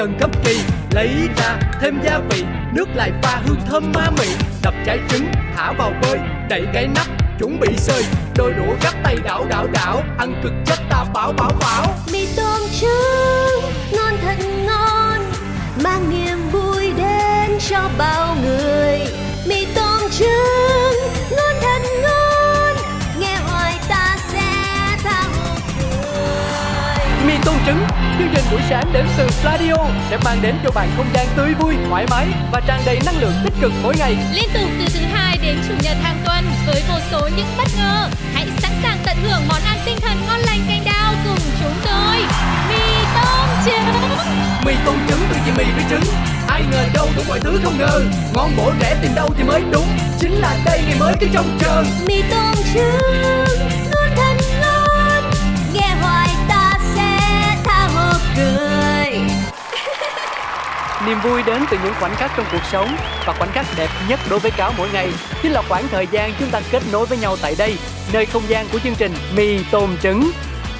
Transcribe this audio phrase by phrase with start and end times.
[0.00, 0.60] dần khắp kỳ.
[0.90, 4.26] Lấy ra thêm gia vị, nước lại pha hương thơm ma mị.
[4.62, 6.18] Đập trái trứng, thả vào bơi,
[6.48, 7.06] đậy cái nắp,
[7.38, 8.04] chuẩn bị sơi.
[8.36, 11.94] Đôi đũa gắp tay đảo đảo đảo, ăn cực chất ta bảo bảo bảo.
[12.12, 14.36] Mì tôm trứng, ngon thật
[14.66, 15.20] ngon,
[15.84, 19.00] mang niềm vui đến cho bao người.
[19.46, 20.59] Mì tôm trứng.
[28.20, 29.76] Chương trình buổi sáng đến từ Pladio
[30.10, 33.20] sẽ mang đến cho bạn không gian tươi vui thoải mái và tràn đầy năng
[33.20, 36.44] lượng tích cực mỗi ngày Liên tục từ thứ hai đến chủ nhật hàng tuần
[36.66, 38.08] với vô số những bất ngờ.
[38.34, 41.74] Hãy sẵn sàng tận hưởng món ăn tinh thần ngon lành canh đao cùng chúng
[41.84, 42.16] tôi.
[42.68, 44.10] Mì tôm trứng.
[44.66, 46.14] mì tôm trứng từ chị mì với trứng
[46.48, 48.02] ai ngờ đâu đủ mọi thứ không ngờ
[48.34, 49.86] ngon bổ rẻ tìm đâu thì mới đúng
[50.20, 53.89] chính là đây ngày mới cứ trông chờ mì tôm trứng
[61.10, 64.20] Niềm vui đến từ những khoảnh khắc trong cuộc sống và khoảnh khắc đẹp nhất
[64.30, 65.08] đối với cáo mỗi ngày
[65.42, 67.76] chính là khoảng thời gian chúng ta kết nối với nhau tại đây,
[68.12, 70.30] nơi không gian của chương trình Mì Tôm Trứng.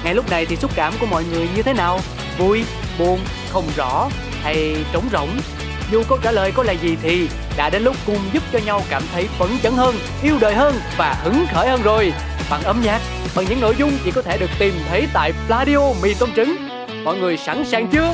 [0.03, 1.99] Ngay lúc này thì xúc cảm của mọi người như thế nào?
[2.37, 2.63] Vui,
[2.99, 4.09] buồn, không rõ
[4.43, 5.29] hay trống rỗng?
[5.91, 8.81] Dù câu trả lời có là gì thì đã đến lúc cùng giúp cho nhau
[8.89, 12.13] cảm thấy phấn chấn hơn, yêu đời hơn và hứng khởi hơn rồi.
[12.49, 13.01] Bằng âm nhạc,
[13.35, 16.55] bằng những nội dung chỉ có thể được tìm thấy tại Pladio Mì Tôm Trứng.
[17.03, 18.13] Mọi người sẵn sàng chưa?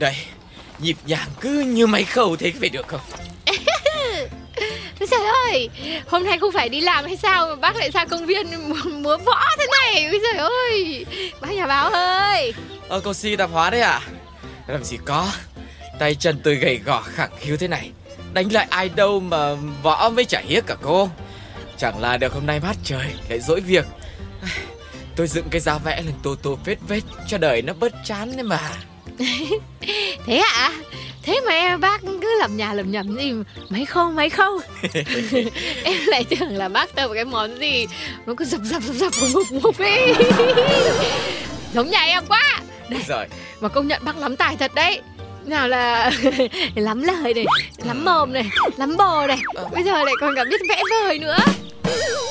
[0.00, 0.16] đây
[0.78, 3.00] nhịp nhàng cứ như máy khâu thế phải được không?
[3.46, 3.56] Ôi
[5.10, 5.68] Trời ơi,
[6.06, 8.46] hôm nay không phải đi làm hay sao mà bác lại ra công viên
[9.02, 10.10] múa, võ thế này?
[10.22, 11.06] Trời ơi,
[11.40, 12.52] bác nhà báo ơi.
[12.88, 14.00] Ờ cô si tạp hóa đấy à
[14.66, 15.32] làm gì có
[15.98, 17.90] tay chân tôi gầy gò khẳng khiu thế này.
[18.32, 21.08] Đánh lại ai đâu mà võ mới chả hiếc cả cô.
[21.78, 23.86] Chẳng là được hôm nay mát trời lại dỗi việc.
[25.16, 28.36] Tôi dựng cái giá vẽ lên tô tô vết vết cho đời nó bớt chán
[28.36, 28.60] đấy mà
[30.26, 30.72] Thế ạ?
[31.22, 33.32] Thế mà em bác cứ lầm nhà lầm nhầm gì
[33.68, 34.60] Mấy không mấy không
[35.84, 37.86] Em lại tưởng là bác tập cái món gì
[38.26, 40.14] Nó cứ dập dập dập dập ngục ngục ấy
[41.74, 42.60] Giống nhà em quá
[42.90, 43.26] Ôi giời
[43.60, 45.00] Mà công nhận bác lắm tài thật đấy
[45.46, 46.10] nào là
[46.74, 47.44] lắm lời này
[47.84, 49.38] lắm mồm này lắm bồ này
[49.72, 51.38] bây giờ lại còn cả biết vẽ vời nữa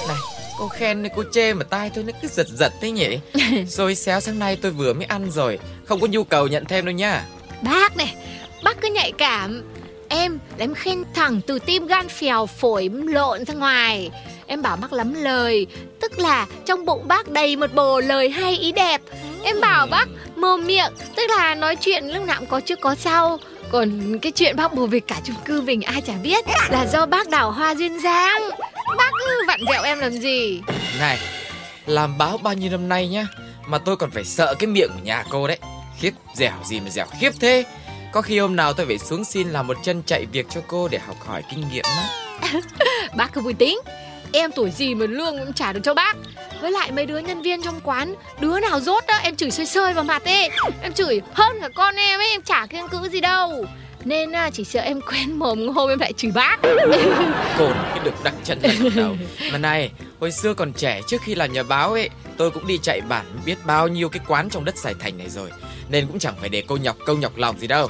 [0.08, 0.18] Này,
[0.60, 3.20] cô khen cô chê mà tai tôi nó cứ giật giật thế nhỉ?
[3.68, 6.86] Rồi xéo sáng nay tôi vừa mới ăn rồi, không có nhu cầu nhận thêm
[6.86, 7.26] đâu nha.
[7.62, 8.16] bác này
[8.64, 9.64] bác cứ nhạy cảm.
[10.08, 14.12] Em là em khen thẳng từ tim gan phèo phổi lộn ra ngoài.
[14.48, 15.68] Em bảo bác lắm lời
[16.02, 19.02] tức là trong bụng bác đầy một bồ lời hay ý đẹp.
[19.44, 20.06] Em bảo bác
[20.36, 23.40] mồm miệng tức là nói chuyện lúc nào cũng có trước có sau
[23.72, 27.06] còn cái chuyện bác bồ về cả chung cư mình ai chả biết là do
[27.06, 28.50] bác đào hoa duyên dáng
[28.98, 30.62] bác cứ vặn vẹo em làm gì
[31.00, 31.18] Này,
[31.86, 33.28] làm báo bao nhiêu năm nay nhá,
[33.68, 35.58] mà tôi còn phải sợ cái miệng của nhà cô đấy.
[36.00, 37.64] Khiếp, dẻo gì mà dẻo khiếp thế.
[38.12, 40.88] Có khi hôm nào tôi phải xuống xin làm một chân chạy việc cho cô
[40.88, 42.04] để học hỏi kinh nghiệm đó.
[43.18, 43.80] Bác cứ vui tính
[44.32, 46.18] Em tuổi gì mà lương cũng trả được cho bác
[46.62, 49.66] Với lại mấy đứa nhân viên trong quán Đứa nào rốt đó em chửi sơi
[49.66, 50.50] sơi vào mặt ấy
[50.82, 53.66] Em chửi hơn cả con em ấy Em chả kiêng cữ gì đâu
[54.06, 56.58] Nên à, chỉ sợ em quen mồm hôm em lại chửi bác
[57.60, 59.16] là cái được đặt chân lên đầu.
[59.52, 62.78] Mà này, hồi xưa còn trẻ trước khi làm nhà báo ấy, tôi cũng đi
[62.82, 65.52] chạy bản biết bao nhiêu cái quán trong đất Sài Thành này rồi.
[65.90, 67.90] Nên cũng chẳng phải để cô nhọc công nhọc lòng gì đâu.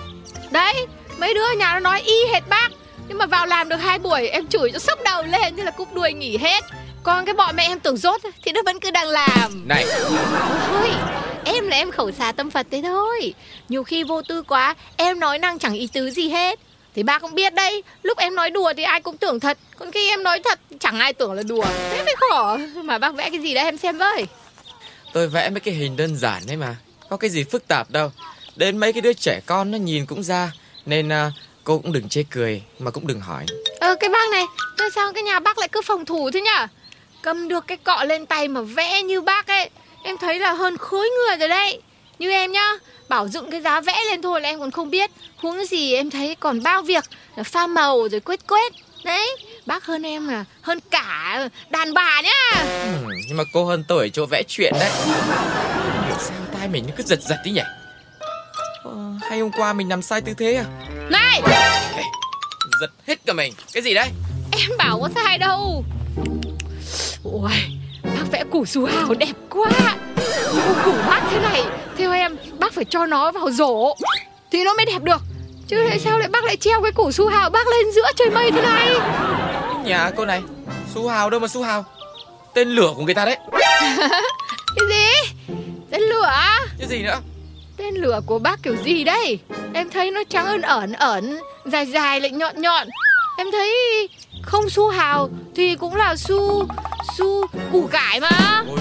[0.51, 0.85] Đấy
[1.19, 2.69] mấy đứa ở nhà nó nói y hệt bác
[3.09, 5.71] Nhưng mà vào làm được hai buổi Em chửi cho sốc đầu lên như là
[5.71, 6.63] cúp đuôi nghỉ hết.
[7.03, 9.67] Còn cái bọn mẹ em tưởng rốt Thì nó vẫn cứ đang làm.
[9.67, 9.85] Này,
[10.67, 10.89] thôi
[11.45, 13.33] em là em khẩu xà tâm phật thế thôi.
[13.69, 16.59] Nhiều khi vô tư quá em nói năng chẳng ý tứ gì hết.
[16.95, 19.57] Thì ba cũng biết đấy lúc em nói đùa thì ai cũng tưởng thật.
[19.79, 21.65] Còn khi em nói thật chẳng ai tưởng là đùa.
[21.91, 22.57] Thế mới khổ.
[22.83, 24.25] Mà bác vẽ cái gì đấy em xem với.
[25.13, 26.75] Tôi vẽ mấy cái hình đơn giản đấy mà.
[27.09, 28.11] Có cái gì phức tạp đâu.
[28.55, 30.51] Đến mấy cái đứa trẻ con nó nhìn cũng ra.
[30.85, 31.31] Nên à,
[31.69, 33.45] cô cũng đừng chê cười Mà cũng đừng hỏi.
[33.79, 34.45] Ờ cái bác này
[34.77, 36.67] Tại sao cái nhà bác lại cứ phòng thủ thế nhở?
[37.21, 39.69] Cầm được cái cọ lên tay mà vẽ như bác ấy.
[40.03, 41.81] Em thấy là hơn khối người rồi đấy.
[42.19, 42.73] Như em nhá
[43.09, 45.11] Bảo dựng cái giá vẽ lên thôi là em còn không biết.
[45.37, 47.03] Huống gì em thấy còn bao việc
[47.35, 48.73] là Pha màu rồi quét quét.
[49.03, 52.63] Đấy Bác hơn em là hơn cả đàn bà nhá.
[52.63, 54.91] Ừ, Nhưng mà cô hơn tôi ở chỗ vẽ chuyện đấy.
[56.19, 57.61] Sao tai mình nó cứ giật giật đi nhỉ
[58.83, 58.91] ờ,
[59.29, 60.65] Hay hôm qua mình nằm sai tư thế à?
[61.09, 61.41] Này!
[61.93, 62.03] Hey,
[62.81, 63.53] Giật hết cả mình.
[63.73, 64.09] Cái gì đấy?
[64.51, 65.83] Em bảo có sai đâu.
[67.23, 67.51] Ôi
[68.03, 69.71] Bác vẽ củ su hào đẹp quá.
[70.55, 71.63] Nhưng củ bác thế này
[71.97, 73.95] Theo em bác phải cho nó vào rổ.
[74.51, 75.21] Thì nó mới đẹp được.
[75.67, 78.29] Chứ tại sao lại bác lại treo cái củ su hào bác lên giữa trời
[78.29, 78.93] mây thế này?
[79.85, 80.41] Nhà cô này
[80.93, 81.85] Su hào đâu mà su hào.
[82.53, 83.37] Tên lửa của người ta đấy.
[84.75, 85.33] Cái gì?
[85.91, 86.31] Tên lửa?
[86.79, 87.19] Cái gì nữa
[87.79, 89.39] Tên lửa của bác kiểu gì đây?
[89.73, 92.87] Em thấy nó trắng ẩn ẩn ẩn Dài dài lại nhọn nhọn.
[93.37, 93.73] Em thấy
[94.41, 96.67] không su hào Thì cũng là su
[97.17, 98.63] Su củ cải mà.
[98.67, 98.79] Ôi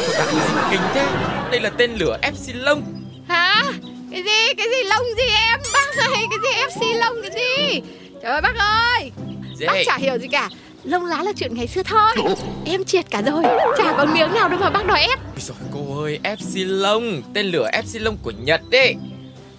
[0.71, 1.07] kinh thế.
[1.51, 2.83] Đây là tên lửa Epsilon.
[3.29, 3.65] Hả?
[4.11, 4.55] Cái gì?
[4.57, 5.61] Cái gì lông gì em?
[5.73, 7.83] Bác này cái gì Epsilon cái gì?
[8.23, 9.11] Trời ơi bác ơi.
[9.57, 9.67] Dễ.
[9.67, 10.49] Bác chả hiểu gì cả
[10.89, 12.35] Lông lá là chuyện ngày xưa thôi.
[12.65, 13.43] Em triệt cả rồi.
[13.79, 15.19] Chả còn miếng nào đâu mà bác đòi ép.
[15.19, 18.95] Ôi Rồi cô ơi Epsilon Tên lửa Epsilon của Nhật đấy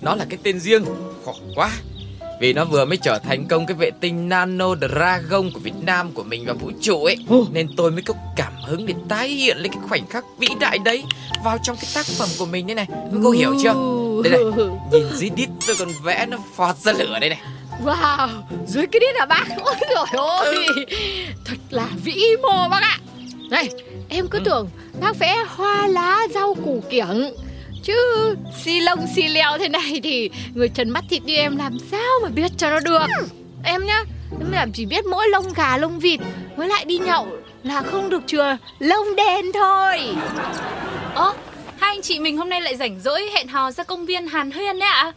[0.01, 0.85] Nó là cái tên riêng
[1.25, 1.71] Khổ quá.
[2.41, 6.11] Vì nó vừa mới trở thành công cái vệ tinh Nano Dragon của Việt Nam
[6.11, 7.17] của mình vào vũ trụ ấy.
[7.51, 10.77] Nên tôi mới có cảm hứng để tái hiện lên cái khoảnh khắc vĩ đại
[10.85, 11.03] đấy
[11.43, 12.87] Vào trong cái tác phẩm của mình đây này.
[13.23, 13.73] Cô hiểu chưa?
[14.23, 17.39] Đây này, nhìn dưới đít tôi còn vẽ nó phọt ra lửa đây này
[17.83, 18.29] Wow,
[18.67, 19.45] dưới cái đít à bác.
[19.63, 20.67] Ôi trời ơi.
[21.45, 22.99] Thật là vĩ mô bác ạ.
[23.49, 23.69] Này,
[24.09, 24.69] em cứ tưởng
[25.01, 27.33] bác vẽ hoa lá rau củ kiểng.
[27.83, 27.95] Chứ
[28.63, 32.19] xi lông xi leo thế này thì người trần mắt thịt như em làm sao
[32.23, 33.07] mà biết cho nó được?
[33.63, 34.03] Em nhá,
[34.39, 36.19] em làm chỉ biết mỗi lông gà lông vịt
[36.55, 37.27] Với lại đi nhậu
[37.63, 39.99] là không được chừa lông đen thôi.
[41.15, 41.33] Ơ,
[41.79, 44.51] hai anh chị mình hôm nay lại rảnh rỗi hẹn hò ra công viên Hàn
[44.51, 45.13] Huyên đấy ạ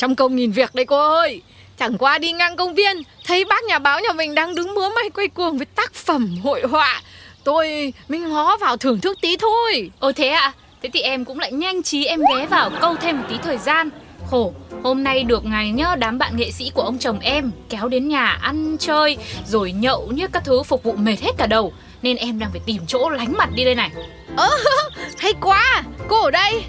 [0.00, 1.42] Trong công nghìn việc đây cô ơi.
[1.78, 4.90] Chẳng qua đi ngang công viên Thấy bác nhà báo nhà mình đang đứng múa
[4.94, 7.02] may quay cuồng với tác phẩm hội họa.
[7.44, 9.90] Tôi mình ngó vào thưởng thức tí thôi.
[9.98, 10.52] Ồ thế ạ,
[10.82, 13.58] thế thì em cũng lại nhanh trí em ghé vào câu thêm một tí thời
[13.58, 13.90] gian.
[14.30, 17.88] Khổ, hôm nay được ngày nhớ đám bạn nghệ sĩ của ông chồng em kéo
[17.88, 21.72] đến nhà ăn chơi Rồi nhậu như các thứ phục vụ mệt hết cả đầu.
[22.02, 23.90] Nên em đang phải tìm chỗ lánh mặt đi đây này.
[24.36, 24.50] Ơ,
[25.18, 25.82] hay quá.
[26.08, 26.62] Cô ở đây.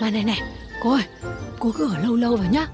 [0.00, 0.40] Mà này này,
[0.84, 1.02] cô ơi
[1.58, 2.66] Cô cứ ở lâu lâu vào nhá.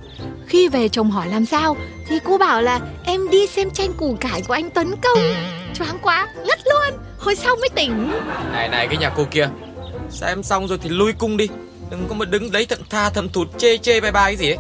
[0.46, 1.76] Khi về chồng hỏi làm sao
[2.08, 5.18] Thì cô bảo là em đi xem tranh củ cải của anh Tấn Công.
[5.74, 7.00] Choáng quá, ngất luôn.
[7.18, 8.12] Hồi sau mới tỉnh.
[8.52, 9.48] Này này cái nhà cô kia.
[10.10, 11.48] Xem xong rồi thì lui cung đi.
[11.90, 14.50] Đừng có mà đứng đấy thận tha thầm thụt chê chê bye bye cái gì
[14.50, 14.58] ấy.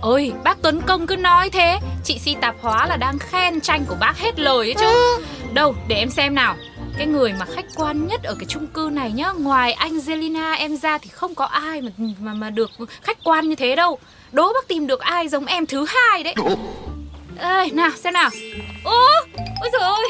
[0.00, 1.78] Ôi, bác Tuấn Công cứ nói thế.
[2.04, 5.22] Chị si tạp hóa là đang khen tranh của bác hết lời ấy chứ.
[5.52, 6.56] Đâu, để em xem nào
[7.00, 9.32] Cái người mà khách quan nhất ở cái chung cư này nhá.
[9.38, 11.90] Ngoài anh Zelina em ra thì không có ai mà
[12.20, 12.70] mà mà được
[13.02, 13.98] khách quan như thế đâu.
[14.32, 16.34] Đố bác tìm được ai giống em thứ hai đấy.
[17.38, 18.30] Ê, nào xem nào.
[18.84, 19.00] Ô,
[19.60, 20.06] ôi trời ơi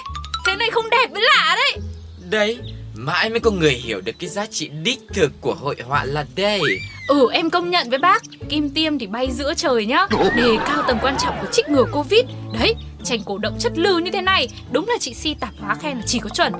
[0.47, 1.82] Thế này không đẹp mới lạ đấy.
[2.30, 2.59] Đấy
[2.94, 6.26] Mãi mới có người hiểu được cái giá trị đích thực của hội họa là
[6.37, 6.61] đây.
[7.09, 10.06] Ừ em công nhận với bác Kim tiêm thì bay giữa trời nhá.
[10.37, 12.25] Đề cao tầm quan trọng của trích ngừa Covid.
[12.61, 14.49] Đấy tranh cổ động chất lư như thế này.
[14.73, 16.52] Đúng là chị Si tạp hóa khen là chỉ có chuẩn.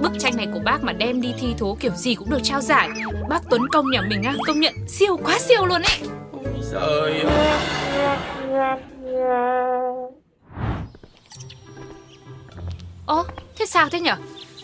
[0.00, 2.60] Bức tranh này của bác mà đem đi thi thố kiểu gì cũng được trao
[2.60, 2.90] giải.
[3.28, 5.98] Bác Tuấn Công nhà mình á công nhận siêu quá siêu luôn ấy.
[6.72, 7.24] Trời
[13.06, 13.24] Ồ
[13.58, 14.16] thế sao thế nhở?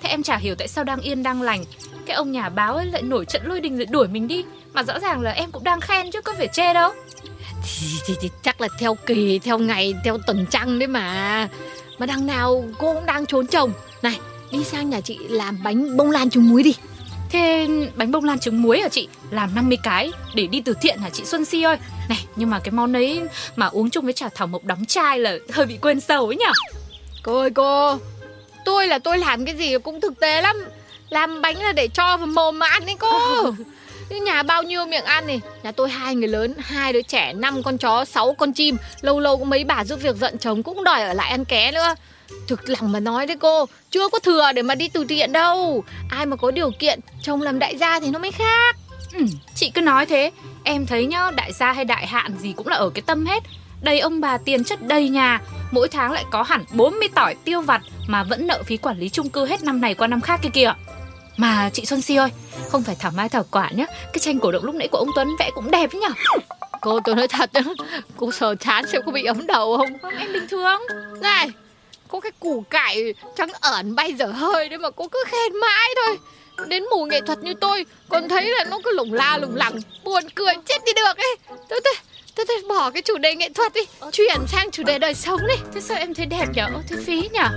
[0.03, 1.65] Thế em chả hiểu tại sao đang yên đang lành.
[2.07, 4.45] Cái ông nhà báo ấy lại nổi trận lôi đình rồi đuổi mình đi.
[4.73, 6.93] Mà rõ ràng là em cũng đang khen chứ có phải chê đâu
[7.63, 11.49] thì, thì, thì chắc là theo kỳ, theo ngày, theo tuần trăng đấy mà
[11.99, 13.73] Mà đằng nào cô cũng đang trốn chồng
[14.03, 16.75] Này, đi sang nhà chị làm bánh bông lan trứng muối đi
[17.31, 19.09] Thế bánh bông lan trứng muối hả chị?
[19.31, 21.77] Làm 50 cái để đi từ thiện hả chị Xuân Si ơi?
[22.09, 23.23] Này, nhưng mà cái món ấy
[23.57, 26.37] mà uống chung với trà thảo mộc đóng chai là hơi bị quên sầu ấy
[26.37, 26.53] nhở?
[27.23, 27.99] Cô ơi cô
[28.65, 30.57] Tôi là tôi làm cái gì cũng thực tế lắm
[31.11, 33.11] Làm bánh là để cho vào mồm mà ăn đấy cô
[34.09, 37.33] Cái nhà bao nhiêu miệng ăn này Nhà tôi hai người lớn, hai đứa trẻ,
[37.33, 38.77] năm con chó, sáu con chim.
[39.01, 41.73] Lâu lâu cũng mấy bà giúp việc giận chồng cũng đòi ở lại ăn ké
[41.73, 41.95] nữa.
[42.49, 45.85] Thực lòng mà nói đấy cô Chưa có thừa để mà đi từ thiện đâu.
[46.11, 48.77] Ai mà có điều kiện Chồng làm đại gia thì nó mới khác.
[49.15, 49.25] Ừ,
[49.55, 50.31] chị cứ nói thế.
[50.65, 53.43] Em thấy nhá, đại gia hay đại hạn gì cũng là ở cái tâm hết.
[53.83, 55.41] Đầy ông bà tiền chất đầy nhà.
[55.71, 59.09] Mỗi tháng lại có hẳn 40 tỏi tiêu vặt Mà vẫn nợ phí quản lý
[59.09, 60.73] chung cư hết năm này qua năm khác kia kìa.
[61.39, 62.31] Mà chị Xuân Si ơi
[62.69, 63.85] Không phải thảo mai thảo quả nhá.
[64.13, 66.09] Cái tranh cổ động lúc nãy của ông Tuấn vẽ cũng đẹp nhở
[66.81, 67.61] Cô tôi nói thật nhá
[68.17, 69.99] Cô sờ chán xem có bị ấm đầu không?
[70.03, 70.81] Không, em bình thường.
[71.21, 71.51] Này
[72.09, 75.91] Có cái củ cải trắng ẩn bay dở hơi đấy mà cô cứ khen mãi
[75.97, 76.19] thôi.
[76.69, 79.75] Đến mù nghệ thuật như tôi Còn thấy là nó cứ lủng la lủng lẳng
[80.05, 81.37] Buồn cười chết đi được ấy.
[81.69, 81.95] Tôi tôi
[82.35, 83.81] tôi, tôi bỏ cái chủ đề nghệ thuật đi
[84.13, 85.55] Chuyển sang chủ đề đời sống đi.
[85.75, 86.65] Thế sao em thấy đẹp nhở?
[86.65, 87.49] Ô, thế phí nhở?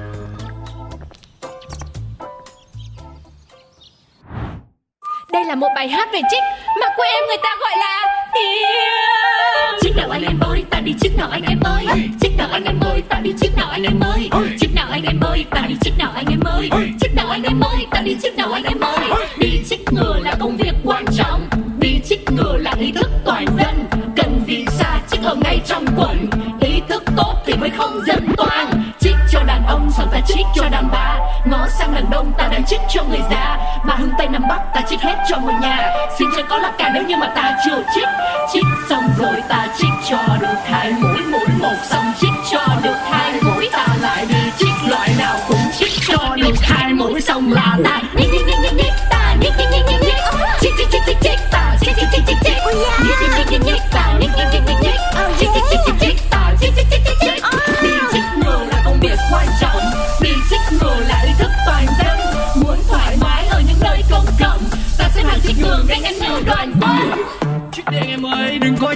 [5.34, 6.44] Đây là một bài hát về trích
[6.82, 10.94] Mà quê em người ta gọi là Yêu Chiếc nào anh em ơi, ta đi
[11.02, 11.86] chiếc nào anh em ơi.
[12.22, 14.30] Chiếc nào anh em ơi, ta đi chiếc nào anh em ơi.
[14.60, 16.70] Chiếc nào anh em ơi, ta đi chiếc nào anh em ơi.
[17.02, 19.10] Chiếc nào anh em ơi, ta đi chiếc nào anh em ơi.
[19.38, 21.48] Đi chích ngừa là công việc quan trọng.
[21.80, 23.86] Đi chích ngừa là ý thức toàn dân.
[24.16, 26.30] Cần gì xa chích ở ngay trong quần.
[26.62, 30.46] Ý thức tốt thì mới không dân toàn Chích cho đàn ông xong ta chích
[30.55, 31.17] cho đàn bà.
[31.46, 33.58] Ngó sang đàn đông ta đang chích cho người già.
[33.86, 35.93] Bà hướng Tây Nam Bắc ta chích hết cho một nhà.
[36.20, 38.10] Xin cho có là cả nếu như mà ta chưa chích
[38.53, 42.98] Chích xong rồi ta chích cho được hai mũi Mũi một xong chích cho được
[43.12, 43.70] hai mũi.
[43.72, 48.01] Ta lại đi chích loại nào cũng chích cho được hai mũi Xong là ta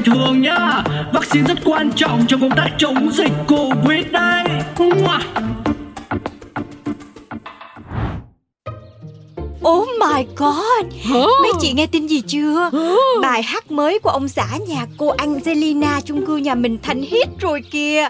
[0.06, 0.84] thường nhá.
[1.14, 4.44] Vaccine rất quan trọng trong công tác chống dịch Covid đây.
[9.68, 10.86] Oh my god.
[11.42, 12.70] Mấy chị nghe tin gì chưa?
[13.22, 17.28] Bài hát mới của ông xã nhà cô Angelina chung cư nhà mình thành hit
[17.40, 18.08] rồi kìa.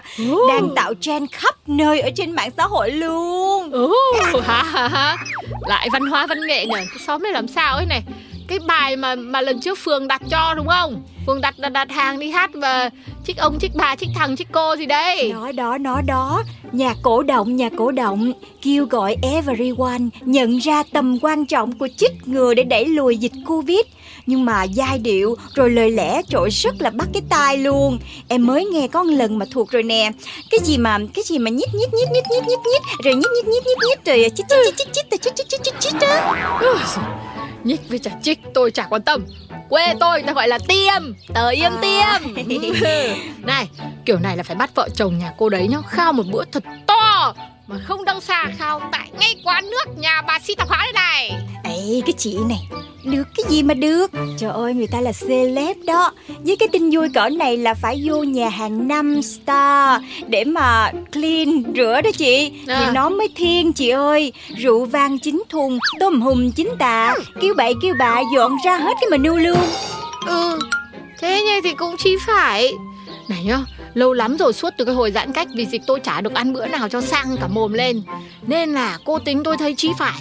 [0.48, 3.70] Đang tạo trend khắp nơi ở trên mạng xã hội luôn.
[4.32, 5.16] Ồ, hả hả hả
[5.60, 8.02] Lại văn hóa văn nghệ nhỉ Cái xóm này làm sao ấy này
[8.48, 11.90] cái bài mà mà lần trước Phương đặt cho đúng không Phương đặt đặt, đặt
[11.90, 12.90] hàng đi hát và
[13.26, 16.94] chích ông, chích bà, chích thằng, chích cô gì đây Đó đó nó đó Nhà
[17.02, 22.12] cổ động nhà cổ động Kêu gọi everyone nhận ra tầm quan trọng của chích
[22.26, 23.80] ngừa để đẩy lùi dịch Covid
[24.26, 27.98] Nhưng mà giai điệu rồi lời lẽ trội rất là bắt cái tai luôn
[28.28, 30.10] Em mới nghe có một lần mà thuộc rồi nè
[30.50, 33.30] Cái gì mà cái gì mà nhít nhít nhít nhít nhít nhít nhít Rồi nhít
[33.34, 36.00] nhít nhít nhít nhít rồi chích chích chích chích chích chích chích chích chích chích
[36.00, 37.35] chích
[37.66, 39.26] Nhích với chả trích tôi chả quan tâm.
[39.68, 42.34] Quê tôi ta gọi là tiêm Tờ yêm tiêm.
[43.42, 43.68] Này
[44.04, 46.64] kiểu này là phải bắt vợ chồng nhà cô đấy nhá Khao một bữa thật
[46.86, 47.34] to
[47.68, 50.92] Mà không đăng xa khao tại ngay quán nước nhà bà si tạp hóa đây
[50.94, 51.30] này.
[51.64, 52.68] Ê cái chị này
[53.04, 54.10] Được cái gì mà được?
[54.38, 56.12] Trời ơi người ta là celeb đó.
[56.28, 60.92] Với cái tin vui cỡ này là phải vô nhà hàng 5 star Để mà
[61.12, 62.52] clean rửa đó chị.
[62.66, 62.80] À.
[62.80, 64.32] Thì nó mới thiên chị ơi.
[64.56, 67.14] Rượu vang chín thùng Tôm hùm chín tạ.
[67.40, 69.58] Kêu bậy kêu bạ dọn ra hết cái menu luôn.
[70.26, 70.58] Ừ
[71.20, 72.72] Thế như thì cũng chi phải
[73.28, 73.58] Này nhá
[73.94, 76.52] Lâu lắm rồi suốt từ cái hồi giãn cách Vì dịch tôi chả được ăn
[76.52, 78.02] bữa nào cho sang cả mồm lên.
[78.42, 80.20] Nên là cô tính tôi thấy chi phải.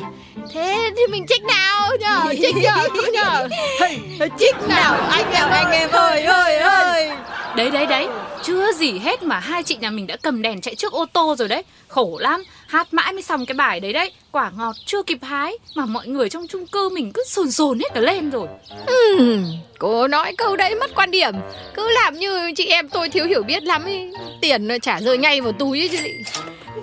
[0.53, 1.89] Thế thì mình trích nào?
[1.99, 3.47] Nhờ Trích nhờ nhờ.
[3.79, 3.99] Hey,
[4.39, 4.93] Trích nào?
[5.09, 7.09] Anh em anh em ơi ơi ơi.
[7.55, 8.07] Đấy đấy đấy.
[8.43, 11.35] Chưa gì hết mà hai chị nhà mình đã cầm đèn chạy trước ô tô
[11.37, 11.63] rồi đấy.
[11.87, 14.11] Khổ lắm Hát mãi mới xong cái bài đấy đấy.
[14.31, 17.79] Quả ngọt chưa kịp hái Mà mọi người trong chung cư mình cứ sồn sồn
[17.79, 18.47] hết cả lên rồi.
[18.85, 19.37] Ừ,
[19.79, 21.33] Cô nói câu đấy mất quan điểm.
[21.73, 23.99] Cứ làm như chị em tôi thiếu hiểu biết lắm ý.
[24.41, 25.97] Tiền trả rơi ngay vào túi ấy chứ.
[25.97, 26.23] gì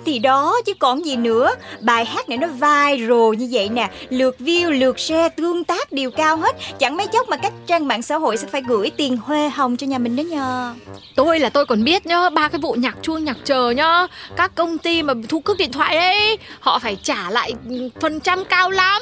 [0.05, 1.51] thì đó chứ còn gì nữa.
[1.81, 3.89] Bài hát này nó viral như vậy nè.
[4.09, 6.55] Lượt view, lượt share, tương tác đều cao hết.
[6.79, 9.77] Chẳng mấy chốc mà các trang mạng xã hội sẽ phải gửi tiền huê hồng
[9.77, 10.73] cho nhà mình đó nhờ.
[11.15, 14.07] Tôi là tôi còn biết nhá Ba cái vụ nhạc chuông nhạc chờ nhá.
[14.35, 17.53] Các công ty mà thu cước điện thoại ấy Họ phải trả lại
[18.01, 19.01] phần trăm cao lắm.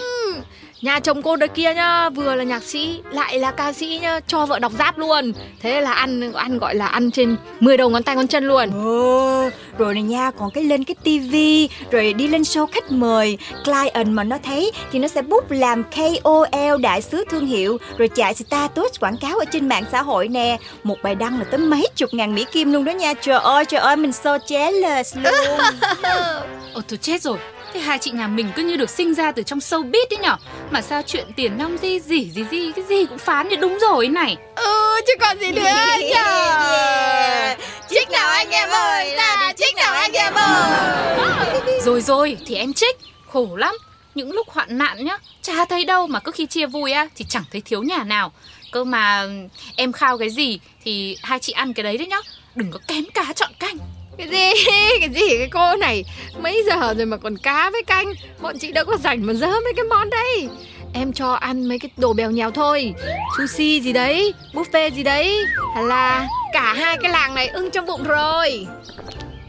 [0.81, 4.19] Nhà chồng cô đây kia nhá Vừa là nhạc sĩ Lại là ca sĩ nhá
[4.27, 5.33] Cho vợ đọc giáp luôn.
[5.61, 8.69] Thế là ăn ăn gọi là ăn trên 10 đầu ngón tay ngón chân luôn.
[8.85, 13.37] Ồ, rồi này nha, còn cái lên cái tivi Rồi đi lên show khách mời
[13.65, 18.07] Client mà nó thấy Thì nó sẽ book làm KOL đại sứ thương hiệu Rồi
[18.07, 20.57] chạy status quảng cáo ở trên mạng xã hội nè.
[20.83, 23.13] Một bài đăng là tới mấy chục ngàn Mỹ Kim luôn đó nha.
[23.13, 25.59] Trời ơi, trời ơi, mình so jealous luôn.
[26.73, 27.37] Ồ tôi chết rồi
[27.73, 30.35] Thế hai chị nhà mình cứ như được sinh ra từ trong showbiz đấy nhở?
[30.71, 33.77] Mà sao chuyện tiền nong gì gì gì gì Cái gì cũng phán như đúng
[33.81, 34.37] rồi này.
[34.55, 35.61] Ừ chứ còn gì nữa
[36.13, 37.59] Yeah.
[37.89, 41.79] Trích nào anh em ơi Là trích nào anh em ơi.
[41.81, 42.97] Rồi rồi thì em trích.
[43.27, 43.75] Khổ lắm.
[44.15, 47.25] Những lúc hoạn nạn nhá Chả thấy đâu mà cứ khi chia vui á Thì
[47.29, 48.31] chẳng thấy thiếu nhà nào.
[48.71, 49.27] Cơ mà
[49.75, 52.19] em khao cái gì Thì hai chị ăn cái đấy đấy nhá.
[52.55, 53.77] Đừng có kém cá chọn canh
[54.21, 54.65] cái gì?
[54.99, 55.37] Cái gì?
[55.37, 56.05] Cái cô này
[56.41, 58.13] mấy giờ rồi mà còn cá với canh?
[58.41, 60.49] Bọn chị đâu có rảnh mà dơ mấy cái món đây
[60.93, 62.93] em cho ăn mấy cái đồ bèo nhèo thôi.
[63.37, 65.45] Sushi gì đấy buffet gì đấy.
[65.75, 68.67] Hay là cả hai cái làng này ưng trong bụng rồi.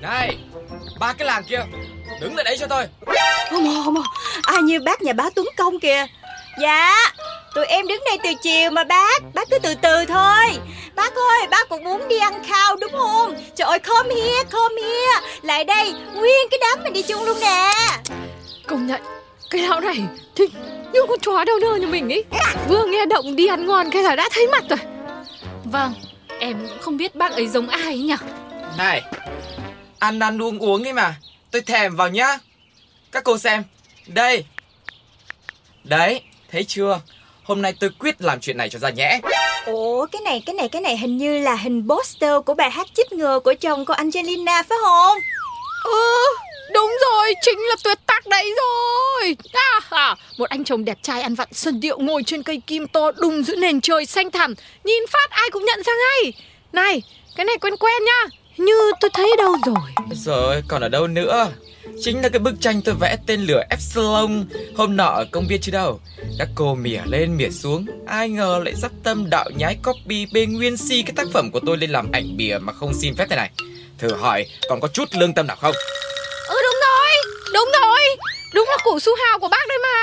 [0.00, 0.37] Này
[1.00, 1.61] ba cái làng kia
[2.21, 2.85] đứng lại đấy cho tôi.
[3.50, 3.95] Không không.
[4.43, 6.07] Ai như bác nhà bá tuấn công kìa?
[6.61, 7.12] Dạ.
[7.54, 9.23] Tụi em đứng đây từ chiều mà bác.
[9.35, 10.59] Bác cứ từ từ thôi.
[10.94, 13.35] Bác ơi bác cũng muốn đi ăn khao đúng không?
[13.54, 17.40] Trời ơi come here come here Lại đây Nguyên cái đám mình đi chung luôn
[17.40, 17.73] nè.
[18.66, 19.00] Công nhận
[19.50, 19.97] Cái lão này
[20.37, 20.44] thì
[20.92, 22.25] như con chó đâu nơ như mình ấy
[22.68, 24.78] Vừa nghe động đi ăn ngon cái là đã thấy mặt rồi.
[25.64, 25.94] Vâng,
[26.38, 28.14] em cũng không biết bác ấy giống ai ấy nhỉ?
[28.78, 29.02] Này
[29.99, 31.14] Ăn ăn uống uống ấy mà.
[31.50, 32.38] Tôi thèm vào nhá.
[33.12, 33.64] Các cô xem.
[34.06, 34.44] Đây.
[35.85, 37.00] Đấy Thấy chưa
[37.44, 39.20] Hôm nay tôi quyết làm chuyện này cho ra nhẽ
[39.66, 42.87] Ủa cái này cái này cái này hình như là hình poster của bài hát
[42.94, 45.18] chích ngừa của chồng cô Angelina phải không?
[45.84, 46.25] Ừ
[46.75, 49.37] Đúng rồi, chính là tuyệt tác đấy rồi.
[49.52, 52.87] À, à, Một anh chồng đẹp trai ăn vặn sân điệu ngồi trên cây kim
[52.88, 54.54] to đùng giữa nền trời xanh thẳm.
[54.84, 56.32] Nhìn phát ai cũng nhận ra ngay.
[56.72, 57.02] Này,
[57.37, 60.06] cái này quen quen nhá Như tôi thấy đâu rồi.
[60.14, 61.49] Rồi còn ở đâu nữa
[62.01, 64.45] Chính là cái bức tranh tôi vẽ tên lửa Epsilon.
[64.77, 66.01] Hôm nọ ở công viên chứ đâu?
[66.39, 67.87] Các cô mỉa lên mỉa xuống.
[68.07, 71.61] Ai ngờ lại dắp tâm đạo nhái copy bê nguyên si cái tác phẩm của
[71.67, 73.51] tôi lên làm ảnh bìa mà không xin phép thế này.
[73.99, 75.75] Thử hỏi còn có chút lương tâm nào không?
[76.49, 78.17] Ừ đúng rồi, đúng rồi.
[78.55, 79.99] Đúng là củ su hào của bác đây mà.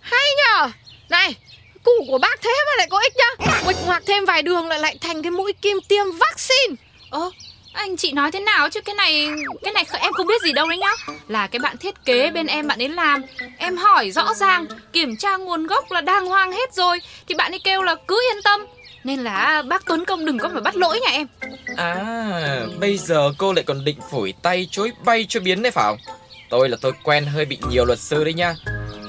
[0.00, 0.70] Hay nhở
[1.08, 1.34] Này,
[1.82, 3.46] củ của bác thế mà lại có ích nhá.
[3.64, 6.74] Quịch ngoạc thêm vài đường lại lại thành cái mũi kim tiêm vaccine.
[7.10, 7.30] Ơ,
[7.76, 8.80] anh chị nói thế nào chứ?
[8.80, 9.28] Cái này
[9.62, 10.90] cái này em không biết gì đâu đấy nhá.
[11.28, 13.22] Là cái bạn thiết kế bên em bạn ấy làm.
[13.58, 17.00] Em hỏi rõ ràng, kiểm tra nguồn gốc là đang hoang hết rồi.
[17.28, 18.66] Thì bạn ấy kêu là cứ yên tâm.
[19.04, 21.26] Nên là bác Tuấn Công đừng có mà bắt lỗi nhà em.
[21.76, 25.84] À bây giờ cô lại còn định phủi tay chối bay cho biến đấy phải
[25.84, 25.98] không
[26.50, 28.54] Tôi là tôi quen hơi bị nhiều luật sư đấy nha.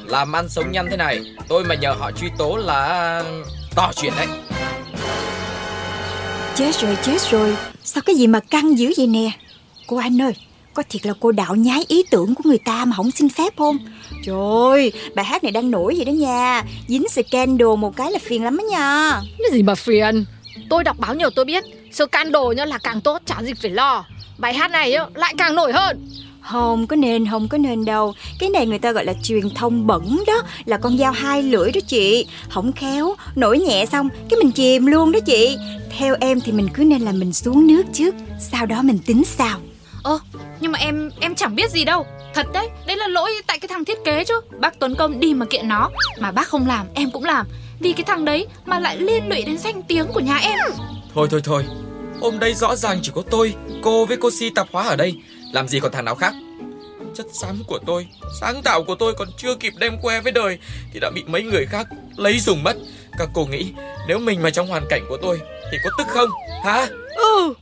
[0.06, 3.24] Làm ăn sống nhăn thế này, Tôi mà nhờ họ truy tố là
[3.76, 4.28] tỏ chuyện đấy.
[6.58, 7.56] Chết rồi chết rồi.
[7.84, 9.32] Sao cái gì mà căng dữ vậy nè?
[9.88, 10.34] Cô anh ơi,
[10.74, 13.54] Có thiệt là cô đạo nhái ý tưởng của người ta mà không xin phép
[13.58, 13.78] không?
[14.26, 14.36] Trời
[14.72, 16.64] ơi Bài hát này đang nổi vậy đó nha.
[16.88, 19.22] Dính scandal một cái là phiền lắm đó nha.
[19.38, 20.26] Cái gì mà phiền?
[20.70, 24.06] Tôi đọc báo nhiều tôi biết, Scandal nhá là càng tốt, chả gì phải lo.
[24.38, 26.10] Bài hát này lại càng nổi hơn.
[26.52, 28.14] Không có nên không có nên đâu.
[28.40, 31.72] Cái này người ta gọi là truyền thông bẩn đó Là con dao hai lưỡi
[31.72, 32.28] đó chị.
[32.50, 35.58] Không khéo Nổi nhẹ xong Cái mình chìm luôn đó chị.
[35.98, 39.24] Theo em thì mình cứ nên là mình xuống nước trước Sau đó mình tính
[39.24, 39.60] sao?
[40.04, 40.20] Ơ
[40.60, 42.06] nhưng mà em em chẳng biết gì đâu.
[42.34, 44.42] Thật đấy đấy là lỗi tại cái thằng thiết kế chứ.
[44.60, 47.48] Bác Tuấn Công đi mà kiện nó mà bác không làm em cũng làm.
[47.80, 50.60] Vì cái thằng đấy mà lại liên lụy đến danh tiếng của nhà em.
[51.14, 51.66] Thôi thôi thôi.
[52.22, 55.16] Hôm đây rõ ràng chỉ có tôi Cô với cô si tạp hóa ở đây
[55.54, 56.34] làm gì còn thằng nào khác?
[57.16, 58.08] Chất xám của tôi
[58.42, 60.58] Sáng tạo của tôi còn chưa kịp đem que với đời
[60.94, 62.78] Thì đã bị mấy người khác lấy dùng mất.
[63.18, 63.74] Các cô nghĩ
[64.08, 66.30] nếu mình mà trong hoàn cảnh của tôi Thì có tức không?
[66.64, 66.88] Hả?
[67.16, 67.54] Ừ.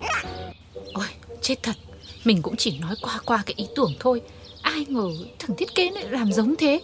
[0.94, 1.06] Ôi
[1.42, 1.76] chết thật.
[2.24, 4.22] Mình cũng chỉ nói qua qua cái ý tưởng thôi.
[4.62, 6.82] Ai ngờ thằng thiết kế lại làm giống thế.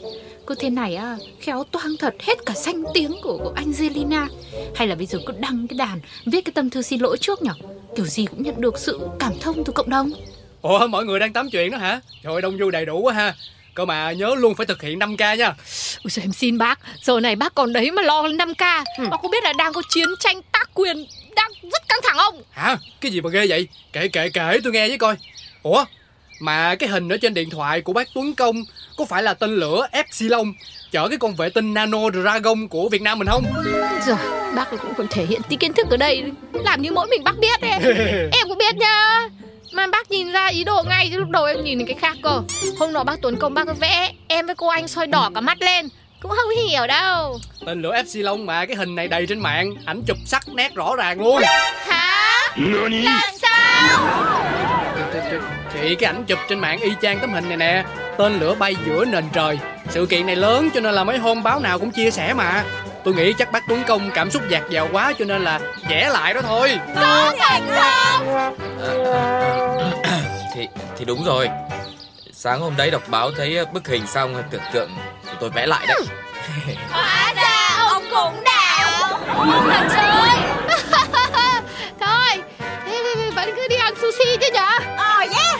[0.47, 4.27] Cứ thế này à khéo toang thật hết cả danh tiếng của, của Angelina.
[4.75, 7.41] Hay là bây giờ cứ đăng cái đàn viết cái tâm thư xin lỗi trước
[7.41, 7.53] nhở?
[7.95, 10.11] Kiểu gì cũng nhận được sự cảm thông từ cộng đồng.
[10.61, 11.99] Ủa mọi người đang tám chuyện đó hả?
[12.23, 13.33] Trời ơi, đông vui đầy đủ quá ha.
[13.73, 15.47] Cơ mà nhớ luôn phải thực hiện 5K nha.
[16.03, 16.79] Ôi giời, em xin bác.
[17.01, 19.07] Giờ này bác còn đấy mà lo 5K ừ.
[19.11, 22.43] Bác có biết là đang có chiến tranh tác quyền Đang rất căng thẳng không?
[22.51, 22.77] Hả?
[23.01, 23.67] Cái gì mà ghê vậy?
[23.93, 25.15] Kể kể kể tôi nghe với coi.
[25.63, 25.85] Ủa
[26.39, 28.63] mà cái hình ở trên điện thoại của bác Tuấn Công
[28.97, 30.53] Có phải là tên lửa Epsilon
[30.91, 33.43] Chở cái con vệ tinh Nano Dragon của Việt Nam mình không?
[34.05, 34.17] Rồi
[34.55, 37.39] bác cũng còn thể hiện tí kiến thức ở đây Làm như mỗi mình bác
[37.39, 37.71] biết ấy.
[38.31, 39.29] Em cũng biết nha
[39.71, 42.17] mà bác nhìn ra ý đồ ngay chứ lúc đầu em nhìn đến cái khác
[42.23, 42.41] cơ.
[42.79, 45.61] Hôm nọ bác Tuấn Công bác vẽ Em với cô anh soi đỏ cả mắt
[45.61, 45.89] lên.
[46.21, 47.39] Cũng không hiểu đâu.
[47.65, 50.95] Tên lửa Epsilon mà cái hình này đầy trên mạng Ảnh chụp sắc nét rõ
[50.95, 51.41] ràng luôn.
[51.87, 52.37] Hả?
[52.55, 54.07] Làm sao?
[55.73, 57.83] Thì cái ảnh chụp trên mạng y chang tấm hình này nè.
[58.17, 59.59] Tên lửa bay giữa nền trời.
[59.89, 62.63] Sự kiện này lớn cho nên là mấy hôm báo nào cũng chia sẻ mà
[63.03, 65.59] Tôi nghĩ chắc bác Tuấn Công cảm xúc dạt dào quá cho nên là
[65.89, 66.79] vẽ lại đó thôi.
[66.95, 68.55] Có thành không?
[70.55, 71.49] Thì thì đúng rồi.
[72.33, 74.89] Sáng hôm đấy đọc báo thấy bức hình xong tưởng tượng
[75.25, 76.01] thì tôi vẽ lại đấy.
[76.91, 79.19] Hóa ra ông cũng đạo.
[79.37, 80.51] Ông là chơi
[81.99, 82.43] Thôi
[82.85, 84.79] thế, thế, Vẫn cứ đi ăn sushi chứ nhở?
[84.97, 85.59] Ờ oh, yeah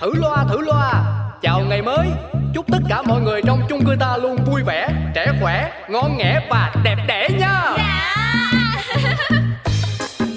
[0.00, 0.83] Thử loa thử loa
[1.74, 2.08] ngày mới.
[2.54, 6.16] Chúc tất cả mọi người trong chung cư ta luôn vui vẻ Trẻ khỏe, ngon
[6.18, 7.62] nghẻ và đẹp đẽ nha.
[7.76, 8.86] Dạ.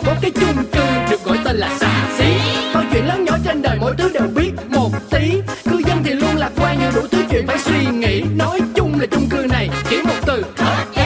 [0.05, 2.33] Có cái chung cư được gọi tên là xà xí.
[2.73, 6.13] Mọi chuyện lớn nhỏ trên đời mỗi thứ đều biết Một lý cư dân thì
[6.13, 8.23] luôn lạc quan nhiều đủ thứ chuyện phải suy nghĩ.
[8.35, 10.96] Nói chung là chung cư này chỉ một từ hợp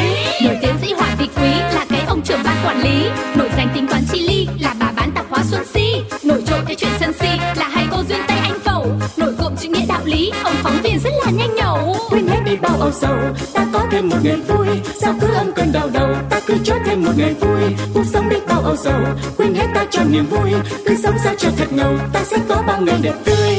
[12.91, 14.67] âu sầu ta có thêm một ngày vui
[15.01, 18.29] sao cứ âm cơn đau đầu ta cứ cho thêm một ngày vui cuộc sống
[18.29, 19.01] đi bao âu sầu
[19.37, 20.51] quên hết ta cho niềm vui
[20.85, 23.55] cứ sống sao cho thật ngầu ta sẽ có bao ngày đẹp tươi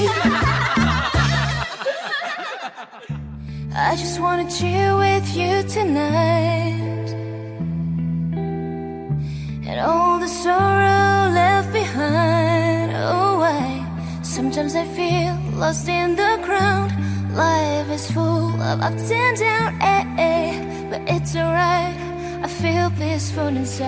[3.75, 7.09] I just wanna chill with you tonight.
[9.66, 12.92] And all the sorrow left behind.
[12.92, 13.83] Oh, I
[14.23, 17.12] sometimes I feel lost in the crowd.
[17.35, 20.53] Life is full of ups and downs, eh, eh,
[20.90, 21.97] but it's alright.
[22.42, 23.87] I feel peaceful inside.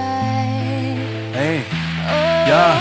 [1.37, 1.61] Ê,
[2.07, 2.81] Oh, dạ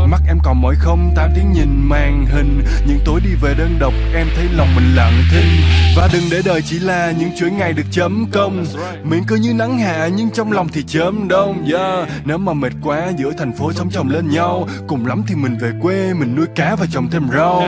[0.07, 1.13] Mắt em còn mỏi không?
[1.15, 2.63] Tám tiếng nhìn màn hình.
[2.87, 5.61] Những tối đi về đơn độc em thấy lòng mình lặng thinh.
[5.95, 8.65] Và đừng để đời chỉ là những chuỗi ngày được chấm công.
[9.03, 11.65] Miệng cứ như nắng hạ nhưng trong lòng thì chớm đông.
[11.71, 12.09] Yeah.
[12.25, 14.67] Nếu mà mệt quá giữa thành phố sống chồng lên nhau.
[14.87, 17.59] Cùng lắm thì mình về quê mình nuôi cá và trồng thêm rau.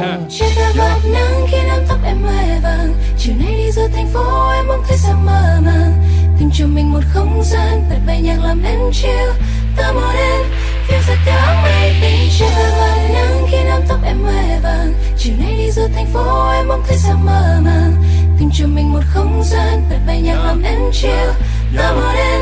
[0.77, 2.93] Bạc nắng khi nắm tóc em hoe vàng.
[3.19, 5.93] Chiều nay đi giữa thành phố em mong thấy sao mơ màng.
[6.39, 9.31] Tìm cho mình một không gian bật bay nhạc làm em chill.
[9.77, 10.45] Ta một em
[10.87, 14.93] phiêu giật theo mây bên trên ta bạc nắng khi nắm tóc em hoe vàng.
[15.17, 17.93] Chiều nay đi giữa thành phố, em mong thấy sao mơ màng.
[18.39, 21.29] Tìm cho mình một không gian, bật bay nhạc làm em chill.
[21.73, 22.41] Love một em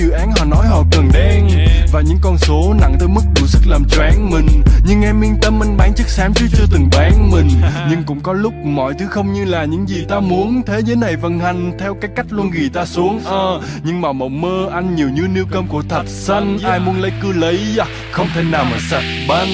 [0.00, 1.48] dự án họ nói họ cần đen.
[1.92, 4.62] Và những con số nặng tới mức đủ sức làm choáng mình.
[4.86, 7.48] Nhưng em yên tâm anh bán chất xám chứ chưa từng bán mình.
[7.90, 10.62] Nhưng cũng có lúc mọi thứ không như là những gì ta muốn.
[10.66, 14.12] Thế giới này vận hành theo cái cách luôn ghi ta xuống Ờ, Nhưng mà
[14.12, 16.58] mộng mơ anh nhiều như niêu cơm của thạch xanh.
[16.64, 19.48] Ai muốn lấy cứ lấy, à, không thể nào mà sạch banh.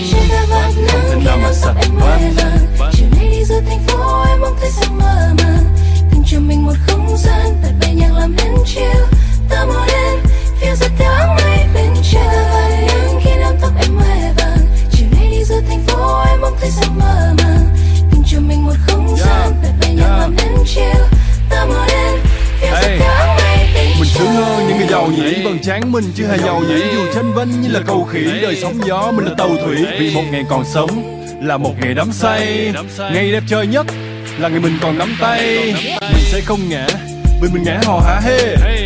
[0.89, 2.35] Không thể nào mà sạch banh.
[2.93, 5.65] Chiều nay đi giữa thành phố em mong thấy sao mơ màng
[6.11, 9.01] Tìm cho mình một không gian bật bay nhạc làm em chill
[9.51, 10.19] Ta một em
[10.67, 14.59] phiêu giật theo áng mây bên bạc nắng khi nắm tóc em hoe vàng.
[14.93, 17.77] Chiều nay đi giữa thành phố em mong thấy sao mơ màng.
[18.11, 20.21] Tìm cho mình một không gian bật bay nhạc Yeah.
[20.21, 21.03] làm em chill
[21.51, 22.15] Ta một em
[22.61, 22.99] phiêu giật Hey.
[22.99, 23.67] theo áng mây
[23.99, 25.45] Mình sướng hơn những người giàu nhỉ?
[25.45, 26.83] Vầng trán mình chưa hề giàu nhỉ?
[26.95, 29.77] Dù tranh vinh như là cầu khỉ Đời sóng gió mình là tàu thủy.
[29.99, 32.73] Vì một ngày còn sống là một ngày đắm say.
[32.99, 33.87] Ngày đẹp trời nhất
[34.39, 35.75] là ngày mình còn nắm tay.
[36.01, 36.87] Mình sẽ không ngã
[37.43, 38.21] Vì mình ngã hò hả?
[38.21, 38.86] Hê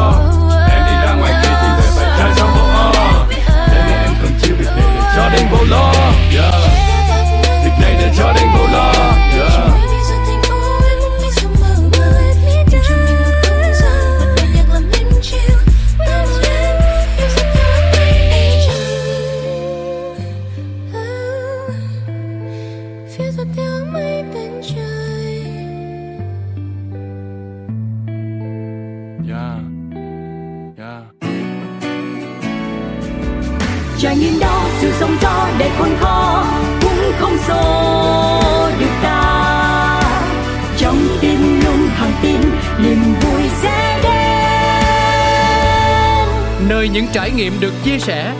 [47.83, 48.33] chia sẻ,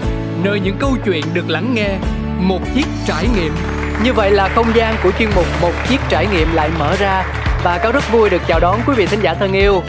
[0.43, 1.89] nơi những câu chuyện được lắng nghe,
[2.39, 3.53] một chiếc trải nghiệm.
[4.03, 7.25] Như vậy là không gian của chuyên mục Một chiếc trải nghiệm lại mở ra
[7.63, 9.81] và cáo rất vui được chào đón quý vị thính giả thân yêu.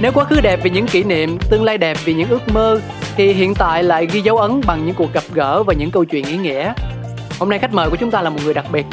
[0.00, 2.80] Nếu quá khứ đẹp vì những kỷ niệm, tương lai đẹp vì những ước mơ
[3.16, 6.04] thì hiện tại lại ghi dấu ấn bằng những cuộc gặp gỡ và những câu
[6.04, 6.72] chuyện ý nghĩa.
[7.38, 8.86] Hôm nay khách mời của chúng ta là một người đặc biệt.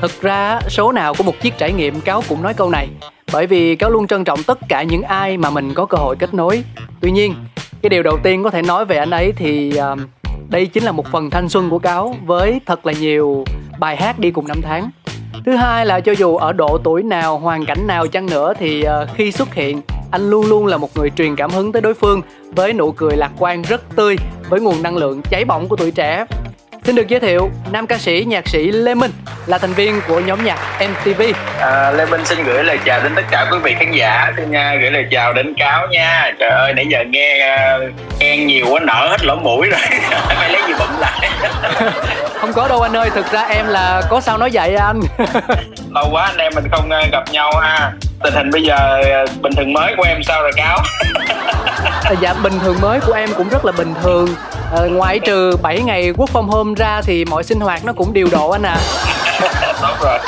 [0.00, 2.88] Thực ra số nào của một chiếc trải nghiệm cáo cũng nói câu này
[3.32, 6.16] bởi vì cáo luôn trân trọng tất cả những ai mà mình có cơ hội
[6.18, 6.64] kết nối.
[7.00, 7.34] Tuy nhiên,
[7.82, 9.98] cái điều đầu tiên có thể nói về anh ấy thì um,
[10.48, 13.44] đây chính là một phần thanh xuân của cáo với thật là nhiều
[13.78, 14.90] bài hát đi cùng năm tháng.
[15.46, 18.84] Thứ hai là cho dù ở độ tuổi nào, hoàn cảnh nào chăng nữa thì
[18.86, 21.94] uh, khi xuất hiện anh luôn luôn là một người truyền cảm hứng tới đối
[21.94, 24.16] phương với nụ cười lạc quan rất tươi
[24.48, 26.24] với nguồn năng lượng cháy bỏng của tuổi trẻ
[26.84, 29.10] Xin được giới thiệu, nam ca sĩ, nhạc sĩ Lê Minh
[29.46, 31.22] là thành viên của nhóm nhạc MTV.
[31.60, 34.48] À, Lê Minh xin gửi lời chào đến tất cả quý vị khán giả, xin
[34.48, 36.32] uh, gửi lời chào đến Cáo nha.
[36.40, 40.50] Trời ơi, nãy giờ nghe uh, khen nhiều quá nở hết lỗ mũi rồi, phải
[40.52, 41.30] lấy gì bận lại.
[42.40, 45.00] không có đâu anh ơi, thực ra em là có sao nói vậy anh.
[45.90, 47.92] Lâu quá anh em mình không uh, gặp nhau ha.
[48.22, 50.78] Tình hình bây giờ uh, bình thường mới của em sao rồi Cáo?
[52.20, 54.28] dạ bình thường mới của em cũng rất là bình thường
[54.76, 58.12] à, ngoại trừ 7 ngày quốc from home ra thì mọi sinh hoạt nó cũng
[58.12, 58.78] điều độ anh à
[59.82, 60.18] tốt rồi.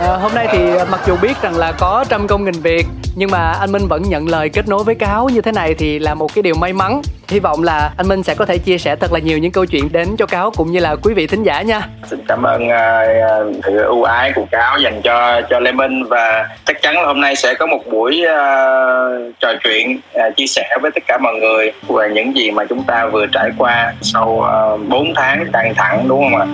[0.00, 0.58] À, hôm nay thì
[0.90, 4.02] mặc dù biết rằng là có trăm công nghìn việc nhưng mà anh Minh vẫn
[4.02, 6.72] nhận lời kết nối với cáo như thế này thì là một cái điều may
[6.72, 7.02] mắn.
[7.28, 9.66] Hy vọng là anh Minh sẽ có thể chia sẻ thật là nhiều những câu
[9.66, 11.80] chuyện đến cho cáo cũng như là quý vị thính giả nha.
[12.10, 16.48] Xin cảm ơn uh, sự ưu ái của cáo dành cho cho Lê Minh và
[16.64, 20.76] chắc chắn là hôm nay sẽ có một buổi uh, trò chuyện uh, chia sẻ
[20.82, 24.28] với tất cả mọi người về những gì mà chúng ta vừa trải qua sau
[24.74, 26.46] uh, 4 tháng căng thẳng đúng không ạ?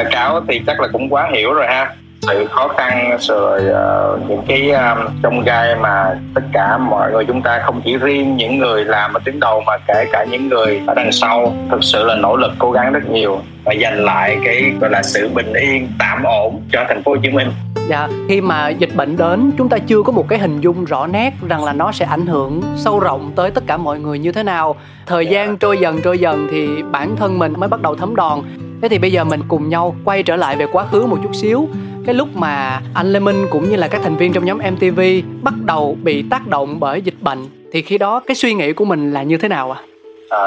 [0.00, 1.94] Uh, cáo thì chắc là cũng quá hiểu rồi ha
[2.26, 7.12] sự khó khăn rồi uh, những cái ờ, um, trong gai mà tất cả mọi
[7.12, 10.24] người chúng ta không chỉ riêng những người làm ở tuyến đầu mà kể cả
[10.30, 13.74] những người ở đằng sau thực sự là nỗ lực cố gắng rất nhiều và
[13.82, 17.30] giành lại cái gọi là sự bình yên tạm ổn cho thành phố Hồ Chí
[17.30, 17.48] Minh.
[17.88, 21.06] Dạ, khi mà dịch bệnh đến chúng ta chưa có một cái hình dung rõ
[21.06, 24.32] nét rằng là nó sẽ ảnh hưởng sâu rộng tới tất cả mọi người như
[24.32, 24.76] thế nào.
[25.06, 28.40] Thời gian trôi dần trôi dần thì bản thân mình mới bắt đầu thấm đòn.
[28.82, 31.34] Thế thì bây giờ mình cùng nhau quay trở lại về quá khứ một chút
[31.34, 31.68] xíu
[32.06, 35.00] cái lúc mà anh Lê Minh cũng như là các thành viên trong nhóm MTV
[35.42, 37.38] bắt đầu bị tác động bởi dịch bệnh
[37.72, 39.80] thì khi đó cái suy nghĩ của mình là như thế nào ạ?
[39.80, 39.93] À?
[40.34, 40.42] À,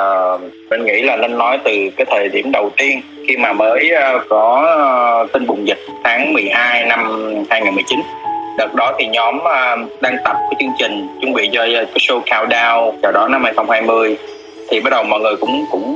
[0.70, 4.20] mình nghĩ là nên nói từ cái thời điểm đầu tiên khi mà mới ờ,
[4.30, 7.00] có ờ, tin bùng dịch tháng 12 năm
[7.50, 8.00] 2019
[8.58, 9.40] đợt đó thì nhóm
[10.02, 14.18] đang tập cái chương trình chuẩn bị cho cái show countdown chào đón năm 2020
[14.70, 15.96] thì bắt đầu mọi người cũng cũng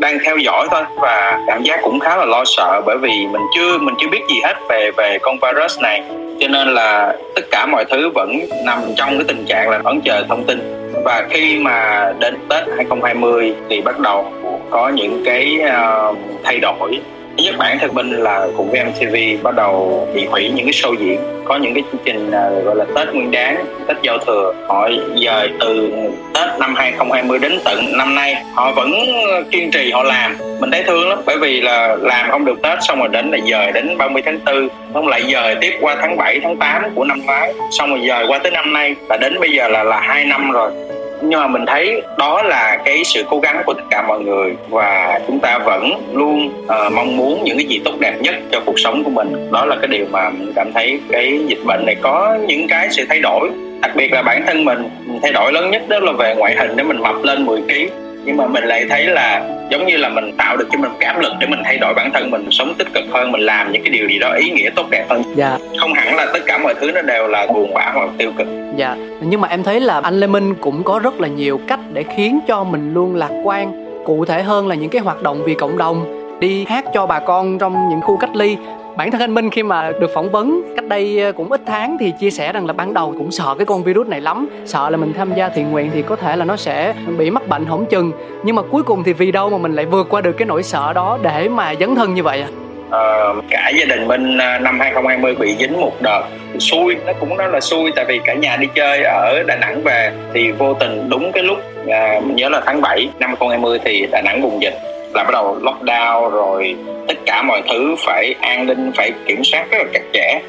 [0.00, 3.42] đang theo dõi thôi và cảm giác cũng khá là lo sợ bởi vì mình
[3.54, 6.02] chưa mình chưa biết gì hết về về con virus này.
[6.40, 10.00] Cho nên là tất cả mọi thứ vẫn nằm trong cái tình trạng là vẫn
[10.00, 14.32] chờ thông tin và khi mà đến Tết 2020 thì bắt đầu
[14.70, 17.00] có những cái uh, thay đổi
[17.40, 20.72] thứ nhất bản thân mình là cùng với MTV bắt đầu bị hủy những cái
[20.72, 21.20] show diễn.
[21.44, 24.54] Có những cái chương trình à, gọi là Tết Nguyên Đán, Tết Giao Thừa.
[24.68, 25.90] Họ dời từ
[26.34, 28.92] Tết năm 2020 đến tận năm nay, họ vẫn
[29.50, 30.36] kiên trì họ làm.
[30.60, 33.38] Mình thấy thương lắm, bởi vì là làm không được Tết xong rồi đến là
[33.50, 37.04] dời đến 30 tháng 4 không lại dời tiếp qua tháng 7 tháng 8 của
[37.04, 37.52] năm ngoái.
[37.70, 40.50] Xong rồi dời qua tới năm nay, là đến bây giờ là là hai năm
[40.50, 40.70] rồi
[41.22, 44.54] nhưng mà mình thấy đó là cái sự cố gắng của tất cả mọi người
[44.70, 48.60] và chúng ta vẫn luôn uh, mong muốn những cái gì tốt đẹp nhất cho
[48.66, 49.50] cuộc sống của mình.
[49.52, 52.88] Đó là cái điều mà mình cảm thấy cái dịch bệnh này có những cái
[52.90, 53.50] sự thay đổi.
[53.80, 54.88] Đặc biệt là bản thân mình
[55.22, 56.76] thay đổi lớn nhất đó là về ngoại hình.
[56.76, 60.08] Để mình mập lên 10 kg nhưng mà mình lại thấy là giống như là
[60.08, 62.74] mình tạo được cho mình áp lực để mình thay đổi bản thân mình sống
[62.78, 65.22] tích cực hơn mình làm những cái điều gì đó ý nghĩa tốt đẹp hơn.
[65.34, 65.58] Dạ.
[65.80, 68.46] Không hẳn là tất cả mọi thứ nó đều là buồn bã hoặc tiêu cực.
[68.76, 68.96] Dạ.
[69.20, 72.04] Nhưng mà em thấy là anh lê minh cũng có rất là nhiều cách để
[72.16, 73.86] khiến cho mình luôn lạc quan.
[74.04, 77.18] Cụ thể hơn là những cái hoạt động vì cộng đồng đi hát cho bà
[77.18, 78.56] con trong những khu cách ly
[79.00, 81.96] bản thân anh Minh khi mà được phỏng vấn cách đây ờ, cũng ít tháng
[82.00, 84.48] thì chia sẻ rằng là ban đầu cũng sợ cái con virus này lắm.
[84.66, 87.48] Sợ là mình tham gia thiện nguyện thì có thể là nó sẽ bị mắc
[87.48, 88.12] bệnh hỏng chừng.
[88.44, 90.62] Nhưng mà cuối cùng thì vì đâu mà mình lại vượt qua được cái nỗi
[90.62, 92.48] sợ đó để mà dấn thân như vậy à
[92.90, 96.22] Ờ, cả gia đình mình ờ, năm 2020 bị dính một đợt.
[96.58, 99.82] Xui nó cũng nói là xui tại vì cả nhà đi chơi ở Đà Nẵng
[99.82, 101.58] về thì vô tình đúng cái lúc
[101.88, 105.30] à, mình nhớ là tháng 7 năm 2020 thì Đà Nẵng bùng dịch là bắt
[105.32, 106.76] đầu lockdown rồi
[107.08, 110.40] tất cả mọi thứ phải an ninh phải kiểm soát rất là chặt chẽ.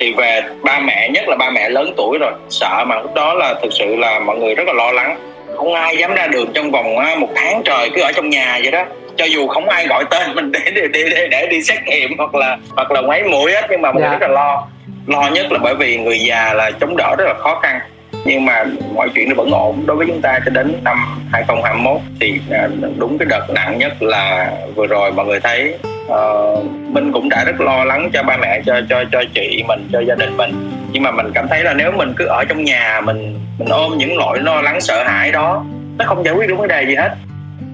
[0.00, 3.34] Thì về ba mẹ nhất là ba mẹ lớn tuổi rồi sợ mà lúc đó
[3.34, 5.16] là thực sự là mọi người rất là lo lắng.
[5.56, 8.70] Không ai dám ra đường trong vòng một tháng trời cứ ở trong nhà vậy
[8.70, 8.84] đó.
[9.16, 12.18] Cho dù không ai gọi tên mình để để để, để, để đi xét nghiệm
[12.18, 14.10] hoặc là hoặc là ngoáy mũi hết nhưng mà mình Dạ.
[14.10, 14.66] rất là lo.
[15.06, 17.80] Lo nhất là bởi vì người già là chống đỡ rất là khó khăn
[18.24, 19.82] nhưng mà mọi chuyện nó vẫn ổn.
[19.86, 20.98] Đối với chúng ta cho đến năm
[21.32, 25.78] 2021 thì à, đúng cái đợt nặng nhất là vừa rồi mọi người thấy.
[26.06, 29.88] Uh, mình cũng đã rất lo lắng cho ba mẹ cho cho cho chị mình
[29.92, 30.70] cho gia đình mình.
[30.92, 33.98] Nhưng mà mình cảm thấy là nếu mình cứ ở trong nhà mình mình ôm
[33.98, 35.64] những nỗi lo lắng sợ hãi đó
[35.98, 37.10] nó không giải quyết được vấn đề gì hết.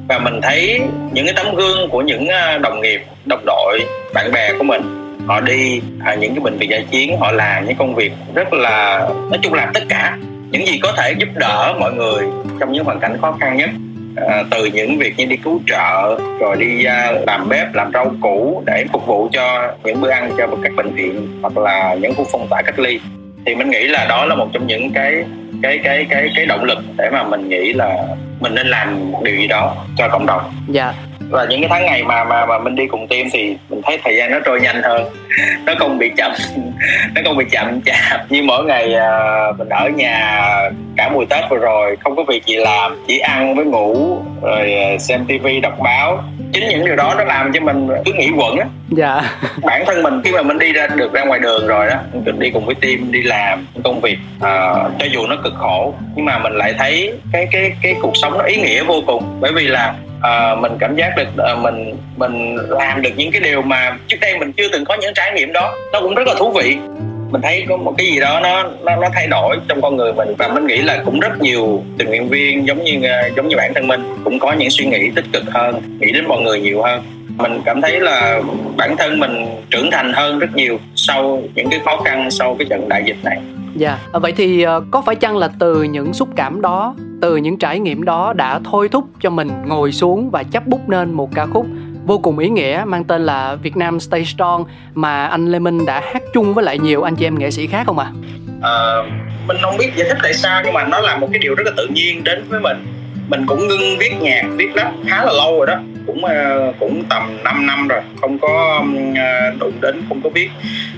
[0.09, 0.81] Và mình thấy
[1.13, 3.81] những cái tấm gương của những à, đồng nghiệp đồng đội
[4.15, 4.83] bạn bè của mình
[5.27, 8.53] họ đi à, những cái bệnh viện giải chiến họ làm những công việc rất
[8.53, 10.19] là nói chung làm tất cả
[10.57, 12.27] những gì có thể giúp đỡ mọi người
[12.61, 13.71] trong những hoàn cảnh khó khăn nhất
[14.17, 18.13] à, từ những việc như đi cứu trợ rồi đi uh, làm bếp làm rau
[18.21, 22.15] củ để phục vụ cho những bữa ăn cho các bệnh viện hoặc là những
[22.15, 23.01] khu phong tỏa cách ly.
[23.47, 25.25] Thì mình nghĩ là đó là một trong những cái
[25.63, 28.03] cái cái cái cái động lực để mà mình nghĩ là
[28.41, 30.53] mình nên làm một điều gì đó cho cộng đồng.
[30.69, 30.95] Dạ
[31.31, 33.99] và những cái tháng ngày mà mà mà mình đi cùng team thì mình thấy
[34.05, 35.05] thời gian nó trôi nhanh hơn.
[35.65, 36.33] Nó không bị chậm
[37.15, 40.51] nó không bị chậm chạp như mỗi ngày à, mình ở nhà
[40.97, 41.97] cả mùa tết vừa rồi.
[42.05, 46.23] Không có việc gì làm chỉ ăn với ngủ rồi à, xem tivi đọc báo.
[46.53, 48.67] Chính những điều đó nó làm cho mình cứ nghĩ quẩn á.
[48.89, 49.23] Dạ.
[49.63, 52.39] Bản thân mình khi mà mình đi ra được ra ngoài đường rồi đó mình
[52.39, 56.25] đi cùng với team đi làm công việc à, cho dù nó cực khổ nhưng
[56.25, 59.39] mà mình lại thấy cái cái cái cuộc sống nó ý nghĩa vô cùng.
[59.41, 59.95] Bởi vì là
[60.27, 64.17] Ờ, mình cảm giác được uh, mình mình làm được những cái điều mà trước
[64.21, 65.75] đây mình chưa từng có những trải nghiệm đó.
[65.93, 66.77] Nó cũng rất là thú vị.
[67.31, 70.13] Mình thấy có một cái gì đó nó nó nó thay đổi trong con người
[70.13, 73.49] mình và mình nghĩ là cũng rất nhiều tình nguyện viên giống như ờ, giống
[73.49, 76.43] như bản thân mình cũng có những suy nghĩ tích cực hơn nghĩ đến mọi
[76.43, 77.03] người nhiều hơn.
[77.37, 78.41] Mình cảm thấy là
[78.77, 82.67] bản thân mình trưởng thành hơn rất nhiều sau những cái khó khăn sau cái
[82.71, 83.39] trận đại dịch này.
[83.77, 87.37] Dạ, à, vậy thì ờ, có phải chăng là từ những xúc cảm đó, từ
[87.37, 91.13] những trải nghiệm đó đã thôi thúc cho mình ngồi xuống và chấp bút nên
[91.13, 91.67] một ca khúc
[92.07, 95.87] vô cùng ý nghĩa mang tên là Việt Nam Stay Strong mà anh Lê Minh
[95.87, 98.13] đã hát chung với lại nhiều anh chị em nghệ sĩ khác không ạ?
[98.63, 99.07] Ờ,
[99.47, 101.65] mình không biết giải thích tại sao nhưng mà nó là một cái điều rất
[101.67, 102.96] là tự nhiên đến với mình
[103.29, 105.81] mình cũng ngưng viết nhạc, viết rap khá là lâu rồi đó.
[106.07, 108.01] Cũng ờ, cũng tầm 5 năm rồi.
[108.21, 108.85] Không có
[109.17, 110.49] ờ, đụng đến, không có viết.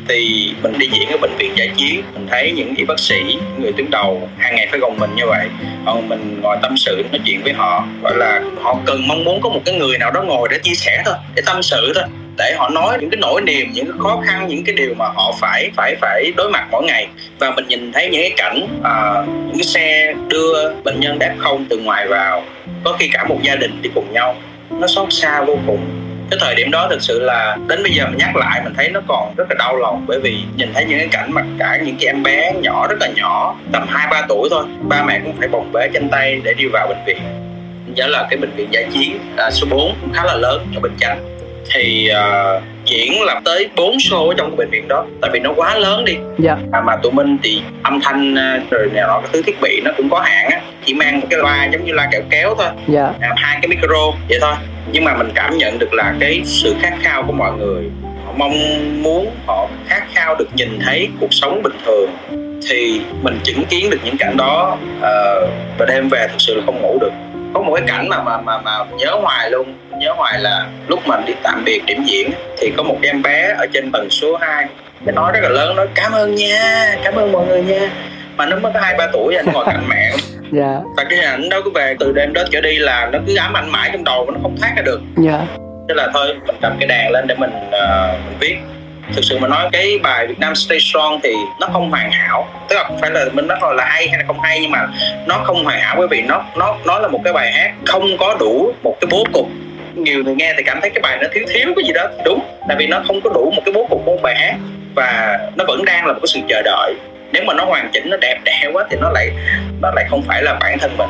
[0.09, 2.03] Thì mình đi diễn ở bệnh viện giải chiến.
[2.15, 5.11] Mình thấy những y bác sĩ những người tuyến đầu hàng ngày phải gồng mình
[5.17, 5.49] như vậy.
[5.87, 7.87] Còn mình ngồi tâm sự, nói chuyện với họ.
[8.03, 10.75] Gọi là họ cần, mong muốn có một cái người nào đó ngồi để chia
[10.75, 12.05] sẻ thôi, để tâm sự thôi
[12.39, 15.09] để họ nói những cái nỗi niềm những cái khó khăn những cái điều mà
[15.15, 17.09] họ phải phải phải đối mặt mỗi ngày.
[17.39, 21.35] Và mình nhìn thấy những cái cảnh uh, những cái xe đưa bệnh nhân f
[21.39, 22.43] không từ ngoài vào
[22.85, 24.37] có khi cả một gia đình đi cùng nhau.
[24.71, 25.79] Nó xót xa vô cùng.
[26.31, 28.89] Cái thời điểm đó thực sự là đến bây giờ mình nhắc lại mình thấy
[28.89, 31.79] nó còn rất là đau lòng bởi vì nhìn thấy những cái cảnh mà cả
[31.85, 35.21] những cái em bé nhỏ rất là nhỏ tầm hai ba tuổi thôi ba mẹ
[35.25, 37.23] cũng phải bồng bế trên tay để đi vào bệnh viện.
[37.95, 40.95] Nhớ là cái bệnh viện giải chiến à, số 4 khá là lớn ở Bình
[41.01, 41.38] Chánh
[41.75, 45.07] thì uh, diễn là tới 4 show ở trong cái bệnh viện đó.
[45.21, 46.17] Tại vì nó quá lớn đi.
[46.39, 46.57] Dạ.
[46.73, 49.81] à, mà tụi mình thì âm thanh à, rồi này nọ cái thứ thiết bị
[49.85, 50.61] nó cũng có hạn á.
[50.85, 52.69] Chỉ mang một cái loa giống như loa kẹo kéo thôi.
[52.89, 53.13] Dạ.
[53.21, 54.55] à, hai cái micro vậy thôi.
[54.93, 57.85] Nhưng mà mình cảm nhận được là cái sự khát khao của mọi người.
[58.27, 58.53] Họ mong
[59.03, 62.11] muốn họ khát khao được nhìn thấy cuộc sống bình thường.
[62.71, 66.63] Thì mình chứng kiến được những cảnh đó uh, và đêm về thực sự là
[66.67, 67.13] không ngủ được
[67.55, 69.75] có một cái cảnh mà mà mà mà nhớ hoài luôn.
[69.99, 73.23] Nhớ hoài là lúc mình đi tạm biệt điểm diễn thì có một cái em
[73.23, 74.67] bé ở trên tầng số 2
[75.05, 77.91] cái nói rất là lớn nói cảm ơn nha cảm ơn mọi người nha.
[78.37, 80.13] Mà nó mới có hai ba tuổi anh ngồi cạnh mẹ.
[80.53, 80.81] Dạ.
[80.97, 83.37] và cái hình ảnh đó cứ về từ đêm đó trở đi là nó cứ
[83.37, 85.01] ám ảnh mãi trong đầu và nó không thoát ra được.
[85.17, 85.41] Dạ.
[85.89, 88.57] thế là thôi mình cầm cái đàn lên để mình uh, mình viết
[89.15, 92.49] thực sự mà nói cái bài Việt Nam Stay Strong thì nó không hoàn hảo.
[92.69, 94.87] Tức là phải là mình nói là hay hay là không hay, nhưng mà
[95.27, 98.17] nó không hoàn hảo bởi vì nó nó nó là một cái bài hát không
[98.19, 99.49] có đủ một cái bố cục.
[99.95, 102.41] Nhiều người nghe thì cảm thấy cái bài nó thiếu thiếu cái gì đó, đúng.
[102.69, 104.55] Tại vì nó không có đủ một cái bố cục của một bài hát
[104.95, 106.95] và nó vẫn đang là một cái sự chờ đợi.
[107.33, 109.31] Nếu mà nó hoàn chỉnh, nó đẹp đẽ quá thì nó lại
[109.83, 111.09] nó lại không phải là bản thân mình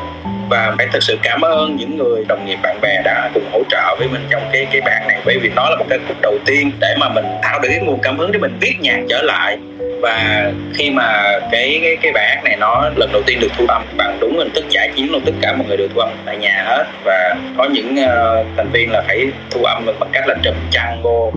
[0.49, 3.63] và phải thực sự cảm ơn những người đồng nghiệp bạn bè đã cùng hỗ
[3.69, 5.21] trợ với mình trong cái cái bản này.
[5.25, 7.79] Bởi vì nó là một cái khúc đầu tiên để mà mình tạo được cái
[7.79, 9.57] nguồn cảm hứng để mình viết nhạc trở lại.
[10.01, 13.65] Và khi mà cái cái cái bài hát này nó lần đầu tiên được thu
[13.67, 16.09] âm bằng đúng hình thức giải chiến luôn tất cả mọi người đều thu âm
[16.25, 16.85] tại nhà hết.
[17.05, 21.01] Và có những uh, thành viên là phải thu âm bằng cách là trùm chăn
[21.03, 21.31] vô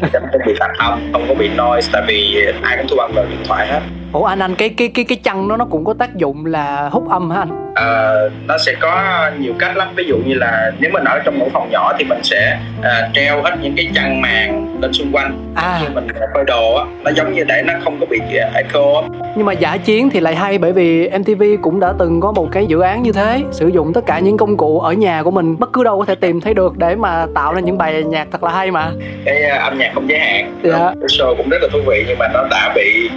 [0.00, 3.12] để không bị tắt âm không có bị noise tại vì ai cũng thu âm
[3.14, 3.80] vào điện thoại hết
[4.12, 6.88] ủa anh anh cái cái cái cái chăn nó nó cũng có tác dụng là
[6.92, 7.72] hút âm hả anh?
[7.74, 9.02] Ờ, nó sẽ có
[9.38, 9.88] nhiều cách lắm.
[9.96, 13.10] Ví dụ như là nếu mình ở trong một phòng nhỏ thì mình sẽ à,
[13.14, 15.52] treo hết những cái chăn màn lên xung quanh.
[15.54, 15.78] À.
[15.80, 18.18] Khi mình phơi đồ á nó giống như để nó không có bị
[18.54, 19.02] echo
[19.36, 22.48] nhưng mà giả chiến thì lại hay bởi vì MTV cũng đã từng có một
[22.52, 25.30] cái dự án như thế sử dụng tất cả những công cụ ở nhà của
[25.30, 28.04] mình bất cứ đâu có thể tìm thấy được để mà tạo ra những bài
[28.04, 28.90] nhạc thật là hay mà.
[29.24, 30.60] Cái à, âm nhạc không giới hạn.
[30.62, 30.78] Dạ.
[30.78, 33.10] cái show cũng rất là thú vị nhưng mà nó đã bị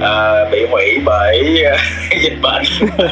[0.00, 1.76] à, bị hủy bởi à,
[2.22, 2.62] dịch bệnh.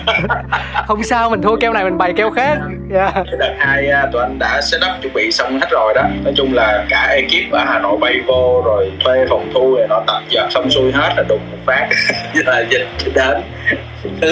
[0.87, 2.59] Không sao mình thua keo này mình bày keo khác.
[2.95, 3.15] Yeah.
[3.39, 6.03] Đợt hai à, tụi anh đã set up chuẩn bị xong hết rồi đó.
[6.25, 9.87] Nói chung là cả ekip ở hà nội bay vô rồi thuê phòng thu rồi
[9.89, 11.89] nó tập dượt xong xuôi hết là đùng một phát.
[12.35, 13.43] Là dịch đến.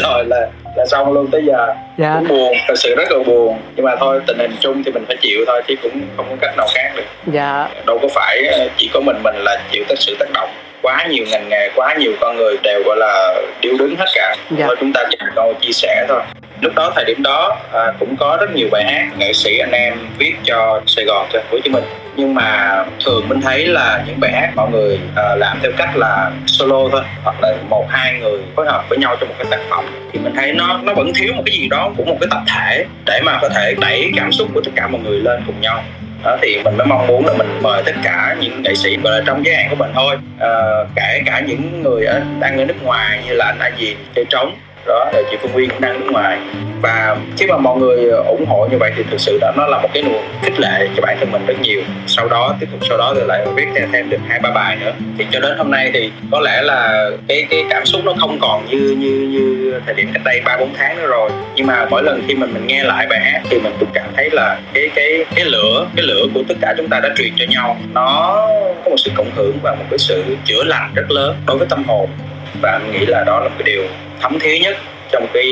[0.03, 1.75] Rồi là là xong luôn tới giờ.
[1.99, 3.59] Dạ cũng buồn thật sự rất là buồn.
[3.77, 6.37] Nhưng mà thôi tình hình chung thì mình phải chịu thôi chứ cũng không có
[6.41, 7.33] cách nào khác được.
[7.33, 10.51] Dạ đâu có phải ờ, chỉ có mình mình là chịu tất sự tác động
[10.83, 14.37] quá nhiều ngành nghề quá nhiều con người đều gọi là điêu đứng hết cả.
[14.51, 14.67] Dạ.
[14.67, 16.21] thôi chúng ta chỉ câu chia sẻ thôi.
[16.61, 19.73] Lúc đó thời điểm đó à, cũng có rất nhiều bài hát nghệ sĩ anh
[19.73, 21.85] em viết cho Sài Gòn cho Hồ Chí Minh.
[22.17, 25.97] Nhưng mà thường mình thấy là những bài hát mọi người à, làm theo cách
[25.97, 29.47] là solo thôi hoặc là một hai người phối hợp với nhau trong một cái
[29.51, 29.85] tác phẩm.
[30.13, 32.41] Thì mình thấy nó nó vẫn thiếu một cái gì đó của một cái tập
[32.57, 35.61] thể để mà có thể đẩy cảm xúc của tất cả mọi người lên cùng
[35.61, 35.83] nhau
[36.25, 39.13] đó thì mình mới mong muốn là mình mời tất cả những nghệ sĩ gọi
[39.13, 40.17] là trong giới hạn của mình thôi.
[40.41, 40.51] À,
[40.97, 44.25] kể cả những người ở đang ở nước ngoài như là anh A Diền chơi
[44.31, 44.57] trống
[44.89, 46.39] đó là chị Phương Nguyên cũng đang nước ngoài.
[46.83, 49.79] Và khi mà mọi người ủng hộ như vậy thì thực sự đó nó là
[49.79, 51.83] một cái nguồn khích lệ cho bản thân mình rất nhiều.
[52.07, 54.77] Sau đó tiếp tục sau đó thì lại viết thêm, thêm được hai ba bài
[54.81, 54.93] nữa.
[55.19, 58.39] Thì cho đến hôm nay thì có lẽ là cái cái cảm xúc nó không
[58.41, 61.31] còn như như như thời điểm cách đây ba bốn tháng nữa rồi.
[61.55, 64.07] Nhưng mà mỗi lần khi mình mình nghe lại bài hát thì mình cũng cảm
[64.17, 67.33] thấy là cái cái cái lửa cái lửa của tất cả chúng ta đã truyền
[67.37, 67.77] cho nhau.
[67.95, 68.47] Nó
[68.85, 71.67] có một sự cộng hưởng và một cái sự chữa lành rất lớn đối với
[71.71, 72.09] tâm hồn
[72.63, 73.83] và mình nghĩ là đó là cái điều
[74.21, 74.77] thấm thía nhất
[75.13, 75.45] trong cái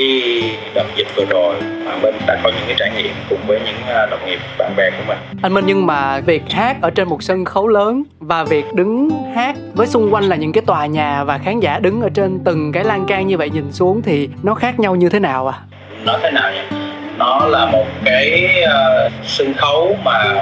[0.75, 3.77] đợt dịch vừa rồi mà mình đã có những cái trải nghiệm cùng với những
[3.89, 5.19] à, đồng nghiệp bạn bè của mình.
[5.43, 9.11] Anh Minh nhưng mà việc hát ở trên một sân khấu lớn và việc đứng
[9.35, 12.39] hát với xung quanh là những cái tòa nhà và khán giả đứng ở trên
[12.45, 15.49] từng cái lan can như vậy nhìn xuống thì nó khác nhau như thế nào
[15.49, 15.59] à
[16.05, 16.77] nói thế nào nhỉ?
[17.19, 20.35] Nó là một cái ờ, sân khấu mà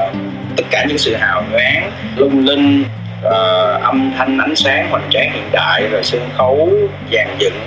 [0.56, 2.84] tất cả những sự hào nhoáng lung linh
[3.26, 6.70] uh, âm thanh ánh sáng hoành tráng hiện đại rồi sân khấu
[7.12, 7.60] dàn dựng.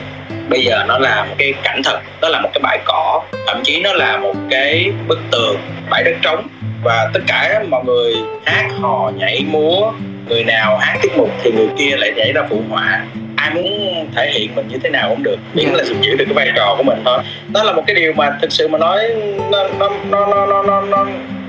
[0.49, 3.21] Bây giờ nó là một cái cảnh thật nó là một cái bãi cỏ.
[3.47, 5.57] Thậm chí nó là một cái bức tường
[5.89, 6.47] bãi đất trống.
[6.83, 9.91] Và tất cả mọi người hát hò nhảy múa.
[10.27, 13.05] Người nào hát tiết mục thì người kia lại nhảy ra phụ họa.
[13.35, 16.33] Ai muốn thể hiện mình như thế nào cũng được miễn là giữ được cái
[16.33, 17.19] vai trò của mình thôi.
[17.53, 19.09] Đó là một cái điều mà thực sự mà nói
[19.51, 21.05] nó nó nó nó nó nó nó,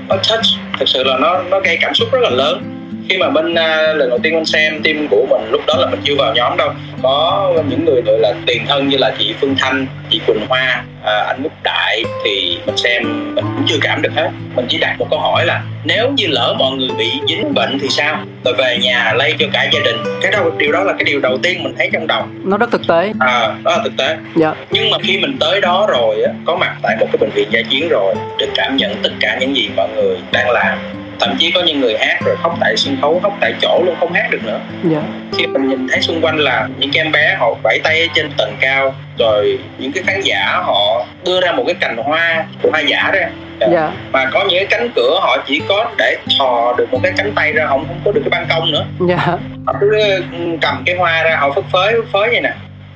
[0.07, 0.45] nó touch.
[0.79, 2.78] Thực sự là nó nó gây cảm xúc rất là lớn
[3.09, 5.87] khi mà bên à, lần đầu tiên mình xem team của mình lúc đó là
[5.89, 6.69] mình chưa vào nhóm đâu.
[7.03, 10.83] Có những người gọi là tiền thân như là chị Phương Thanh chị Quỳnh Hoa
[11.03, 13.03] à, anh Úc Đại thì mình xem
[13.35, 14.29] mình cũng chưa cảm được hết.
[14.55, 17.79] Mình chỉ đặt một câu hỏi là nếu như lỡ mọi người bị dính bệnh
[17.79, 18.19] thì sao?
[18.45, 19.97] Rồi về nhà lây cho cả gia đình.
[20.21, 22.25] Cái đó điều đó là cái điều đầu tiên mình thấy trong đầu.
[22.43, 23.11] Nó rất thực tế.
[23.19, 24.17] À đó là thực tế.
[24.35, 24.53] Dạ.
[24.71, 27.47] Nhưng mà khi mình tới đó rồi á có mặt tại một cái bệnh viện
[27.51, 30.77] gia chiến rồi được cảm nhận tất cả những gì mọi người đang làm
[31.19, 33.95] thậm chí có những người hát rồi khóc tại sân khấu khóc tại chỗ luôn
[33.99, 34.59] không hát được nữa.
[34.83, 35.01] Dạ.
[35.37, 38.07] Khi mình nhìn thấy xung quanh là những cái em bé họ vẫy tay ở
[38.15, 42.45] trên tầng cao rồi những cái khán giả họ đưa ra một cái cành hoa
[42.71, 43.29] hoa giả ra.
[43.71, 43.91] Dạ.
[44.11, 47.31] Mà có những cái cánh cửa họ chỉ có để thò được một cái cánh
[47.35, 48.85] tay ra không không có được cái ban công nữa.
[49.09, 49.37] Dạ.
[49.67, 50.21] Họ cứ
[50.61, 52.51] cầm cái hoa ra họ phất phới phất phới vậy nè.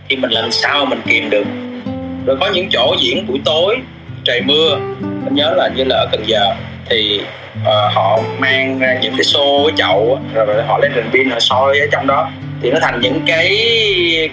[0.10, 1.44] Thì mình làm sao mình kìm được?
[2.26, 3.78] Rồi có những chỗ diễn buổi tối
[4.24, 4.78] trời mưa.
[5.02, 6.54] Mình nhớ là như là ở cần giờ
[6.90, 7.22] thì
[7.66, 11.40] ờ, họ mang ra những cái xô cái chậu rồi họ lên đèn pin họ
[11.40, 12.30] soi ở trong đó.
[12.62, 13.50] Thì nó thành những cái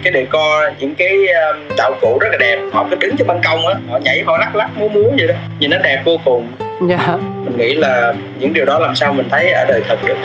[0.02, 2.58] cái decor những cái um, đạo cụ rất là đẹp.
[2.72, 5.26] Họ cứ đứng trên ban công á họ nhảy họ lắc lắc múa múa vậy
[5.26, 5.34] đó.
[5.58, 6.46] Nhìn nó đẹp vô cùng.
[6.88, 7.16] Dạ.
[7.44, 10.16] Mình nghĩ là những điều đó làm sao mình thấy ở đời thật được.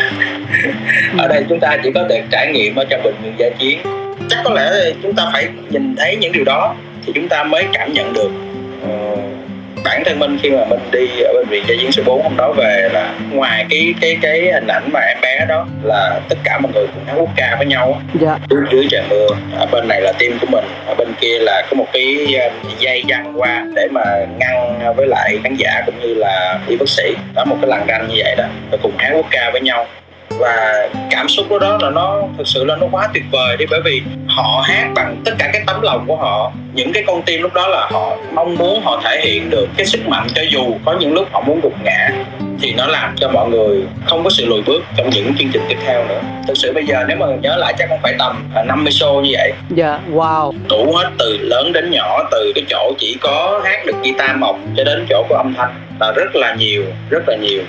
[1.17, 3.79] Ở đây chúng ta chỉ có thể trải nghiệm ở trong bệnh viện gia chiến.
[4.29, 4.71] Chắc có lẽ
[5.03, 6.75] chúng ta phải nhìn thấy những điều đó
[7.05, 8.29] thì chúng ta mới cảm nhận được.
[8.87, 9.17] Ờ,
[9.85, 12.37] bản thân mình khi mà mình đi ở bệnh viện gia chiến số 4 hôm
[12.37, 16.35] đó về là ngoài cái cái cái hình ảnh mà em bé đó là tất
[16.43, 18.37] cả mọi người cùng hát quốc ca với nhau dạ.
[18.49, 19.27] Dưới, dưới trời mưa
[19.57, 22.69] ở bên này là team của mình ở bên kia là có một cái um,
[22.79, 24.03] dây giăng qua để mà
[24.39, 27.13] ngăn với lại khán giả cũng như là y bác sĩ.
[27.35, 28.43] Đó một cái làn ranh như vậy đó.
[28.71, 29.87] Và cùng hát quốc ca với nhau
[30.39, 33.65] và cảm xúc của đó là nó thực sự là nó quá tuyệt vời đi
[33.69, 36.51] bởi vì họ hát bằng tất cả cái tấm lòng của họ.
[36.73, 39.85] Những cái con tim lúc đó là họ mong muốn họ thể hiện được cái
[39.85, 42.09] sức mạnh cho dù có những lúc họ muốn gục ngã
[42.61, 45.61] thì nó làm cho mọi người không có sự lùi bước trong những chương trình
[45.69, 46.21] tiếp theo nữa.
[46.47, 49.21] Thực sự bây giờ nếu mà nhớ lại chắc cũng phải tầm à, 50 show
[49.21, 49.53] như vậy.
[49.69, 50.53] Dạ wow.
[50.69, 54.59] Đủ hết từ lớn đến nhỏ từ cái chỗ chỉ có hát được guitar mộc
[54.77, 57.61] cho đến chỗ có âm thanh là rất là nhiều rất là nhiều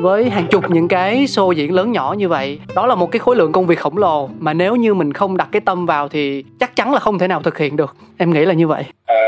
[0.00, 2.58] với hàng chục những cái show diễn lớn nhỏ như vậy.
[2.74, 5.36] Đó là một cái khối lượng công việc khổng lồ mà nếu như mình không
[5.36, 7.96] đặt cái tâm vào thì chắc chắn là không thể nào thực hiện được.
[8.16, 8.84] Em nghĩ là như vậy.
[9.06, 9.25] À,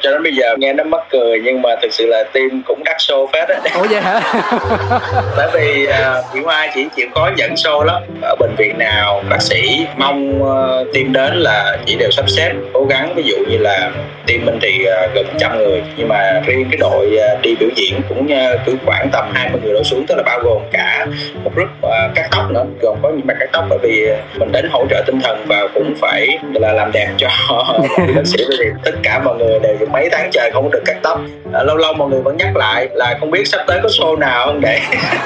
[0.00, 2.84] cho đến bây giờ nghe nó mắc cười nhưng mà thực sự là team cũng
[2.84, 3.60] đắt show phết á.
[3.74, 4.20] Ủa vậy hả?
[5.36, 8.02] Tại vì uh, chị Hoa chỉ chịu có dẫn show lắm.
[8.22, 12.52] Ở bệnh viện nào bác sĩ mong uh, team đến là chỉ đều sắp xếp
[12.72, 13.14] cố gắng.
[13.14, 13.90] Ví dụ như là
[14.26, 15.82] team mình thì uh, gần trăm người.
[15.96, 19.60] Nhưng mà riêng cái đội uh, đi biểu diễn cũng uh, cứ khoảng tầm 20
[19.64, 21.06] người đổ xuống tức là bao gồm cả
[21.44, 22.64] một group uh, cắt tóc nữa.
[22.80, 25.68] Gồm có những bạn cắt tóc bởi vì mình đến hỗ trợ tinh thần và
[25.74, 27.28] cũng phải là làm đẹp cho
[28.16, 30.82] bác sĩ bởi vì tất cả mọi người đều được mấy tháng trời không được
[30.86, 31.20] cắt tóc.
[31.52, 34.18] À, lâu lâu mọi người vẫn nhắc lại là không biết sắp tới có show
[34.18, 34.80] nào không để,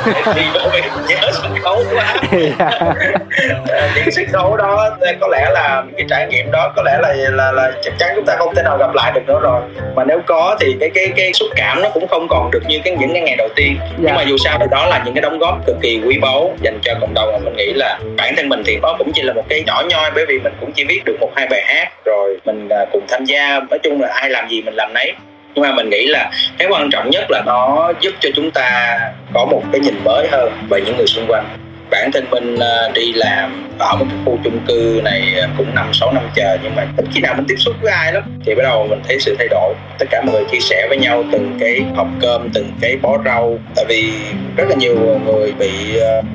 [0.36, 2.14] đi bởi vì nhớ sân khấu quá.
[2.58, 7.14] À, những sân khấu đó có lẽ là cái trải nghiệm đó có lẽ là
[7.30, 9.60] là là chắc chắn chúng ta không thể nào gặp lại được nữa rồi.
[9.94, 12.78] Mà nếu có thì cái cái cái xúc cảm nó cũng không còn được như
[12.84, 13.76] cái những cái ngày đầu tiên.
[13.78, 13.90] Yeah.
[13.98, 16.54] nhưng mà dù sao thì đó là những cái đóng góp cực kỳ quý báu
[16.62, 19.22] dành cho cộng đồng mà mình nghĩ là bản thân mình thì nó cũng chỉ
[19.22, 21.62] là một cái nhỏ nhoi bởi vì mình cũng chỉ viết được một hai bài
[21.64, 23.60] hát rồi mình cùng tham gia.
[23.70, 25.12] Nói chung là ai làm gì mình làm nấy.
[25.54, 28.98] Nhưng mà mình nghĩ là cái quan trọng nhất là nó giúp cho chúng ta
[29.34, 31.44] có một cái nhìn mới hơn về những người xung quanh.
[31.90, 32.58] Bản thân mình
[32.94, 36.76] đi làm ở một cái khu chung cư này cũng năm sáu năm chờ nhưng
[36.76, 39.20] mà ít khi nào mình tiếp xúc với ai lắm thì bắt đầu mình thấy
[39.20, 39.74] sự thay đổi.
[39.98, 43.18] Tất cả mọi người chia sẻ với nhau từng cái hộp cơm từng cái bó
[43.24, 44.12] rau tại vì
[44.56, 45.70] rất là nhiều người bị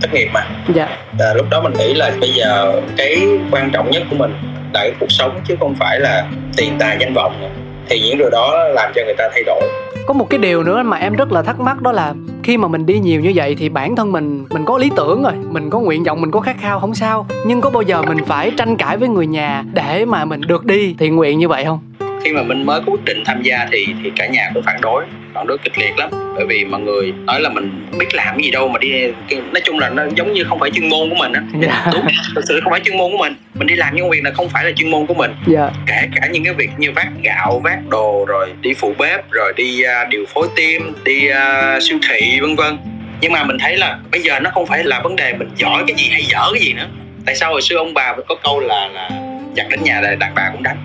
[0.02, 0.46] thất nghiệp mà.
[0.76, 0.88] Dạ.
[1.20, 3.18] à, lúc đó mình nghĩ là bây giờ cái
[3.52, 4.34] quan trọng nhất của mình
[4.74, 6.26] là cái cuộc sống chứ không phải là
[6.58, 9.62] tiền tài danh vọng nữa thì những điều đó làm cho người ta thay đổi.
[10.06, 12.14] Có một cái điều nữa mà em rất là thắc mắc đó là
[12.44, 15.24] khi mà mình đi nhiều như vậy thì bản thân mình mình có lý tưởng
[15.24, 17.28] rồi mình có nguyện vọng mình có khát khao không sao.
[17.46, 20.66] Nhưng có bao giờ mình phải tranh cãi với người nhà để mà mình được
[20.66, 21.80] đi thiện nguyện như vậy không?
[22.24, 24.82] Khi mà mình mới có quyết định tham gia thì thì cả nhà cũng phản
[24.82, 26.10] đối phản đối kịch liệt lắm.
[26.36, 28.92] Bởi vì mọi người nói là mình biết làm cái gì đâu mà đi
[29.30, 31.42] nói chung là nó giống như không phải chuyên môn của mình á.
[31.62, 31.94] Yeah.
[31.94, 32.08] đúng.
[32.36, 33.34] Thực sự không phải chuyên môn của mình.
[33.54, 35.32] Mình đi làm những việc là không phải là chuyên môn của mình.
[35.54, 35.72] Yeah.
[35.88, 39.54] kể cả những cái việc như vác gạo vác đồ rồi đi phụ bếp rồi
[39.56, 42.78] đi uh, điều phối tim đi uh, siêu thị vân vân.
[43.22, 45.84] Nhưng mà mình thấy là bây giờ nó không phải là vấn đề mình giỏi
[45.88, 46.88] cái gì hay dở cái gì nữa.
[47.26, 49.10] Tại sao hồi xưa ông bà có câu là là
[49.58, 50.78] giặt đến nhà là đàn bà cũng đánh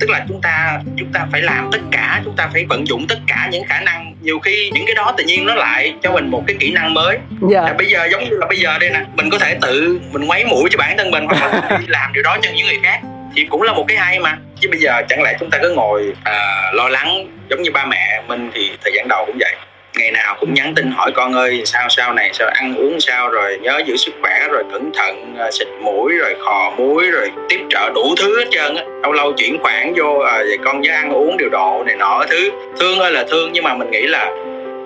[0.00, 3.06] tức là chúng ta chúng ta phải làm tất cả chúng ta phải vận dụng
[3.08, 4.14] tất cả những khả năng.
[4.20, 6.94] Nhiều khi những cái đó tự nhiên nó lại cho mình một cái kỹ năng
[6.94, 7.18] mới.
[7.50, 7.72] Dạ.
[7.78, 10.44] bây giờ giống như là bây giờ đây nè mình có thể tự mình ngoáy
[10.44, 13.00] mũi cho bản thân mình hoặc là làm điều đó cho những người khác
[13.36, 14.38] thì cũng là một cái hay mà.
[14.60, 17.84] Chứ bây giờ chẳng lẽ chúng ta cứ ngồi à, lo lắng giống như ba
[17.84, 19.54] mẹ mình thì thời gian đầu cũng vậy
[19.98, 23.28] ngày nào cũng nhắn tin hỏi con ơi sao sao này sao ăn uống sao
[23.28, 27.30] rồi nhớ giữ sức khỏe rồi cẩn thận ờ, xịt mũi rồi khò muối rồi
[27.48, 28.84] tiếp trợ đủ thứ hết trơn á.
[29.02, 32.24] Lâu lâu chuyển khoản vô uh, vậy con nhớ ăn uống điều độ này nọ
[32.30, 32.50] thứ.
[32.80, 34.30] Thương ơi là thương nhưng mà mình nghĩ là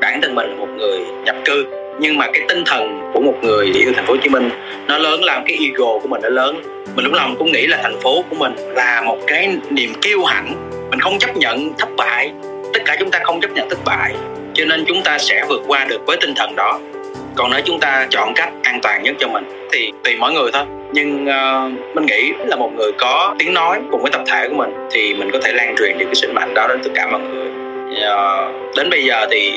[0.01, 1.67] bản thân mình là một người nhập cư
[2.01, 4.51] nhưng mà cái tinh thần của một người yêu thành phố Hồ Chí Minh
[4.87, 6.63] nó lớn làm cái ego của mình nó lớn.
[6.97, 10.25] Mình lúc lòng cũng nghĩ là thành phố của mình là một cái niềm kiêu
[10.25, 10.71] hãnh.
[10.91, 12.31] Mình không chấp nhận thất bại
[12.75, 14.15] tất cả chúng ta không chấp nhận thất bại
[14.61, 16.79] cho nên chúng ta sẽ vượt qua được với tinh thần đó.
[17.35, 20.51] Còn nếu chúng ta chọn cách an toàn nhất cho mình thì tùy mỗi người
[20.53, 20.63] thôi.
[20.93, 24.55] Nhưng uh, mình nghĩ là một người có tiếng nói cùng với tập thể của
[24.55, 27.07] mình thì mình có thể lan truyền được cái sức mạnh đó đến tất cả
[27.11, 27.49] mọi người.
[27.91, 29.53] Uh, đến bây giờ thì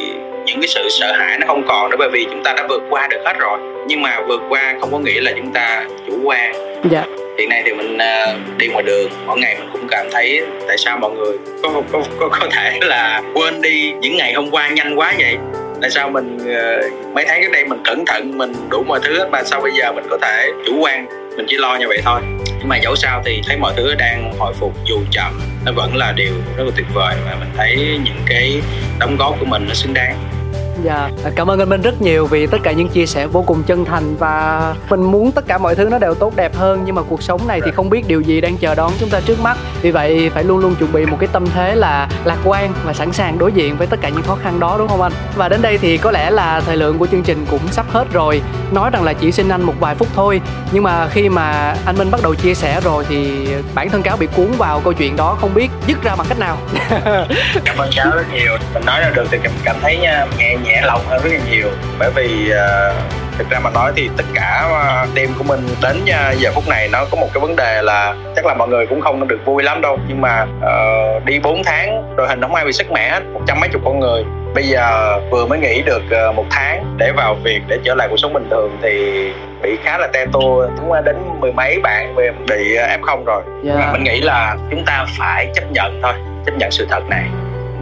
[0.46, 2.82] những cái sự sợ hãi nó không còn nữa bởi vì chúng ta đã vượt
[2.90, 3.60] qua được hết rồi.
[3.88, 6.54] Nhưng mà vượt qua không có nghĩa là chúng ta chủ quan.
[6.92, 7.04] Dạ
[7.38, 10.78] hiện nay thì mình uh, đi ngoài đường mỗi ngày mình cũng cảm thấy tại
[10.78, 14.70] sao mọi người có có có, có thể là quên đi những ngày hôm qua
[14.70, 15.38] nhanh quá vậy?
[15.82, 19.28] Tại sao mình uh, mấy tháng trước đây mình cẩn thận mình đủ mọi thứ
[19.32, 21.08] mà sao bây giờ mình có thể chủ quan?
[21.38, 22.22] Mình chỉ lo như vậy thôi.
[22.60, 25.96] Nhưng mà dẫu sao thì thấy mọi thứ đang hồi phục dù chậm nó vẫn
[25.96, 28.62] là điều rất là tuyệt vời và mình thấy những cái
[29.00, 30.33] đóng góp của mình nó xứng đáng.
[30.82, 33.64] Dạ, cảm ơn anh Minh rất nhiều vì tất cả những chia sẻ vô cùng
[33.64, 36.96] chân thành và mình muốn tất cả mọi thứ nó đều tốt đẹp hơn nhưng
[36.96, 39.40] mà cuộc sống này thì không biết điều gì đang chờ đón chúng ta trước
[39.42, 39.58] mắt.
[39.82, 42.94] Vì vậy phải luôn luôn chuẩn bị một cái tâm thế là lạc quan và
[42.94, 45.12] sẵn sàng đối diện với tất cả những khó khăn đó đúng không anh?
[45.36, 48.06] Và đến đây thì có lẽ là thời lượng của chương trình cũng sắp hết
[48.14, 48.42] rồi.
[48.72, 51.98] Nói rằng là chỉ xin anh một vài phút thôi, nhưng mà khi mà anh
[51.98, 55.16] Minh bắt đầu chia sẻ rồi thì bản thân cáo bị cuốn vào câu chuyện
[55.16, 56.58] đó không biết dứt ra bằng cách nào.
[57.66, 58.58] cảm ơn cáo rất nhiều.
[58.74, 61.68] Mình nói ra được thì cảm thấy nha, nghe nhẹ lòng hơn rất là nhiều.
[62.00, 62.96] Bởi vì uh,
[63.38, 64.70] thực ra mà nói thì tất cả
[65.16, 68.16] team của mình đến uh, giờ phút này nó có một cái vấn đề là
[68.36, 70.00] chắc là mọi người cũng không được vui lắm đâu.
[70.08, 73.60] Nhưng mà uh, đi 4 tháng rồi hình không ai bị sức mẻ một trăm
[73.60, 74.24] mấy chục con người.
[74.56, 78.08] Bây giờ vừa mới nghỉ được ờ, một tháng để vào việc để trở lại
[78.10, 79.28] cuộc sống bình thường thì
[79.62, 80.68] bị khá là te tua.
[80.80, 83.42] Cũng đến mười mấy bạn về bị ờ, f0 rồi.
[83.64, 83.74] Dạ.
[83.76, 86.14] Và mình nghĩ là chúng ta phải chấp nhận thôi
[86.46, 87.24] chấp nhận sự thật này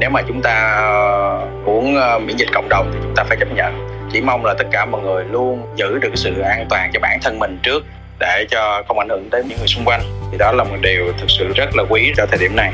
[0.02, 0.82] nếu mà chúng ta
[1.66, 3.88] muốn ờ, miễn dịch cộng đồng thì chúng ta phải chấp nhận.
[4.12, 7.20] Chỉ mong là tất cả mọi người luôn giữ được sự an toàn cho bản
[7.24, 7.84] thân mình trước
[8.20, 10.02] để cho không ảnh hưởng đến những người xung quanh.
[10.32, 12.74] Thì đó là một điều thực sự rất là quý cho thời điểm này.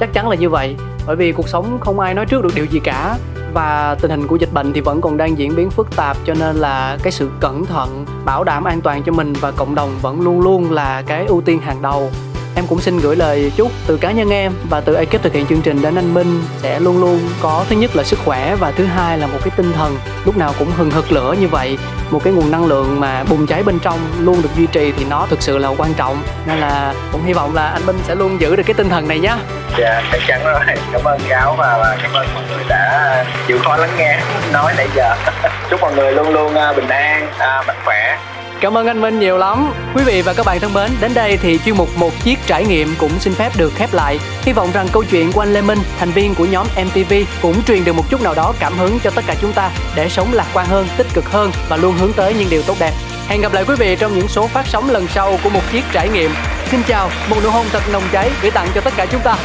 [0.00, 2.64] Chắc chắn là như vậy, bởi vì cuộc sống không ai nói trước được điều
[2.64, 3.16] gì cả.
[3.52, 6.34] Và tình hình của dịch bệnh thì vẫn còn đang diễn biến phức tạp, cho
[6.40, 9.98] nên là cái sự cẩn thận, bảo đảm an toàn cho mình và cộng đồng
[10.02, 12.10] vẫn luôn luôn là cái ưu tiên hàng đầu
[12.54, 15.46] em cũng xin gửi lời chúc từ cá nhân em và từ ekip thực hiện
[15.46, 18.70] chương trình đến anh Minh sẽ luôn luôn có thứ nhất là sức khỏe và
[18.70, 21.78] thứ hai là một cái tinh thần lúc nào cũng hừng hực lửa như vậy.
[22.10, 25.04] Một cái nguồn năng lượng mà bùng cháy bên trong luôn được duy trì thì
[25.10, 26.22] nó thực sự là quan trọng.
[26.46, 29.08] Nên là cũng hy vọng là anh Minh sẽ luôn giữ được cái tinh thần
[29.08, 29.36] này nhé
[29.78, 30.60] dạ chắc chắn rồi.
[30.92, 34.20] Cảm ơn gáo và, cảm ơn mọi người đã chịu khó lắng nghe
[34.52, 35.14] nói nãy giờ.
[35.70, 38.18] Chúc mọi người luôn luôn à, bình an à, mạnh khỏe.
[38.62, 39.72] Cảm ơn anh Minh nhiều lắm.
[39.94, 42.64] Quý vị và các bạn thân mến, đến đây thì chuyên mục một chiếc trải
[42.66, 44.18] nghiệm cũng xin phép được khép lại.
[44.42, 47.62] Hy vọng rằng câu chuyện của anh Lê Minh, thành viên của nhóm MTV cũng
[47.62, 50.32] truyền được một chút nào đó cảm hứng cho tất cả chúng ta để sống
[50.32, 52.92] lạc quan hơn, tích cực hơn và luôn hướng tới những điều tốt đẹp.
[53.28, 55.84] Hẹn gặp lại quý vị trong những số phát sóng lần sau của một chiếc
[55.92, 56.30] trải nghiệm.
[56.70, 59.36] Xin chào, một nụ hôn thật nồng cháy gửi tặng cho tất cả chúng ta.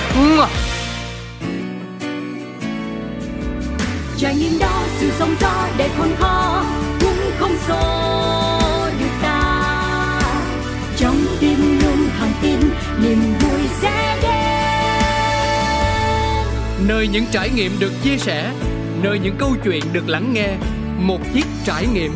[4.17, 6.63] Trải nghiệm đó sự sống gió để khôn khó
[6.99, 8.56] cũng không xô
[16.87, 18.51] Nơi những trải nghiệm được chia sẻ,
[19.03, 20.55] nơi những câu chuyện được lắng nghe.
[20.99, 22.11] Một chiếc trải nghiệm.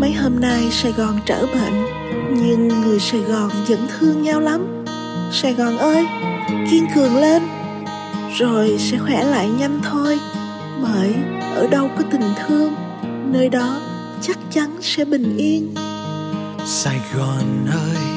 [0.00, 1.84] Mấy hôm nay Sài Gòn trở bệnh
[2.30, 4.84] Nhưng người Sài Gòn vẫn thương nhau lắm.
[5.32, 6.06] Sài Gòn ơi
[6.70, 7.42] Kiên cường lên
[8.38, 10.18] Rồi sẽ khỏe lại nhanh thôi.
[10.82, 11.14] Bởi
[11.54, 12.74] ở đâu có tình thương
[13.32, 13.80] Nơi đó
[14.20, 15.74] chắc chắn sẽ bình yên.
[16.66, 18.13] Sài Gòn ơi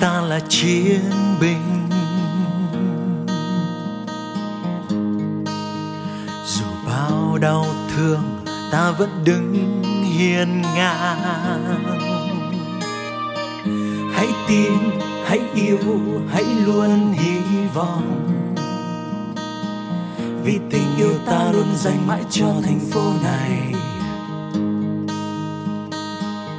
[0.00, 1.00] ta là chiến
[1.40, 1.88] binh.
[6.46, 11.84] Dù bao đau thương, ta vẫn đứng hiên ngang.
[14.12, 14.72] Hãy tin,
[15.24, 15.78] hãy yêu,
[16.32, 18.26] hãy luôn hy vọng.
[20.44, 23.74] Vì tình yêu ta luôn dành mãi cho thành phố này.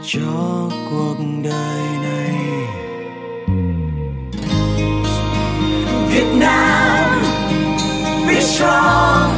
[0.04, 2.01] Cho cuộc đời này
[8.62, 9.32] strong.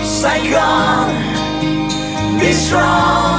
[0.04, 1.10] Sài Gòn
[2.40, 3.37] be strong.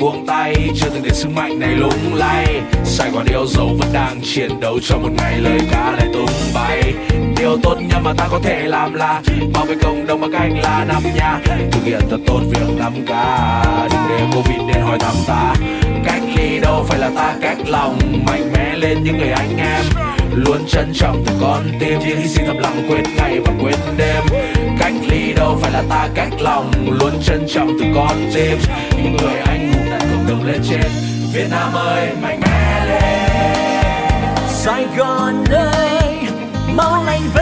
[0.00, 2.46] Buông tay, chưa từng để sức mạnh này lung lay.
[2.84, 6.30] Sài gòn yêu dấu vẫn đang chiến đấu cho một ngày lời ca lại tung
[6.54, 6.94] bay.
[7.36, 9.22] Điều tốt nhất mà ta có thể làm là
[9.54, 11.40] bảo vệ cộng đồng bằng cách là năm nhà.
[11.72, 13.10] Thực hiện thật tốt việc năm k
[13.90, 15.54] đừng để covid đến hỏi thăm ta.
[16.04, 19.84] Cách ly đâu phải là ta, cách lòng mạnh mẽ lên những người anh em.
[20.34, 24.22] Luôn trân trọng từ con tim hy sinh thầm lặng quên ngày và quên đêm.
[24.78, 26.70] Cách ly đâu phải là ta, cách lòng,
[27.00, 28.58] luôn trân trọng từ con tim.
[28.96, 29.79] Những người anh hùng
[30.30, 30.90] đồng lên trên
[31.32, 36.18] Việt Nam ơi, mạnh mẽ lên Sài Gòn ơi
[36.74, 37.39] mau lành về!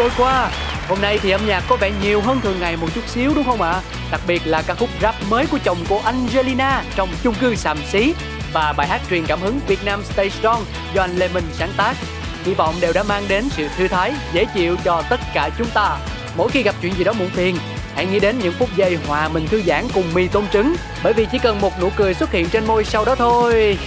[0.00, 0.50] Trôi qua
[0.88, 3.44] Hôm nay thì âm nhạc có vẻ nhiều hơn thường ngày một chút xíu đúng
[3.44, 3.80] không ạ?
[4.10, 7.78] Đặc biệt là ca khúc rap mới của chồng cô Angelina trong chung cư Sàm
[7.90, 8.14] Xí
[8.52, 11.70] và bài hát truyền cảm hứng Việt Nam Stay Strong do anh Lê Minh sáng
[11.76, 11.96] tác.
[12.44, 15.68] Hy vọng đều đã mang đến sự thư thái, dễ chịu cho tất cả chúng
[15.74, 15.98] ta.
[16.36, 17.56] Mỗi khi gặp chuyện gì đó muộn phiền,
[17.94, 20.74] hãy nghĩ đến những phút giây hòa mình thư giãn cùng mì tôm trứng
[21.04, 23.78] bởi vì chỉ cần một nụ cười xuất hiện trên môi sau đó thôi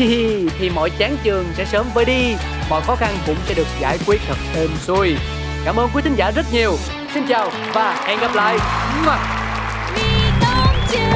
[0.59, 2.35] thì mọi chán chường sẽ sớm vơi đi
[2.69, 5.15] mọi khó khăn cũng sẽ được giải quyết thật êm xuôi
[5.65, 6.77] cảm ơn quý thính giả rất nhiều.
[7.13, 8.57] Xin chào và hẹn gặp lại.
[9.95, 10.01] Mì
[10.41, 11.11] tôm trứng.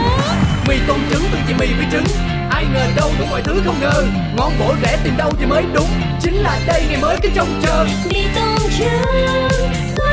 [0.68, 2.06] Mì tôm trứng từ chị mì với trứng.
[2.52, 4.04] Ai ngờ đâu đủ mọi thứ không ngờ.
[4.38, 5.90] Ngon bổ rẻ tìm đâu thì mới đúng.
[6.22, 7.86] Chính là đây ngày mới cái trông chờ.
[8.14, 10.07] Mì tôm trứng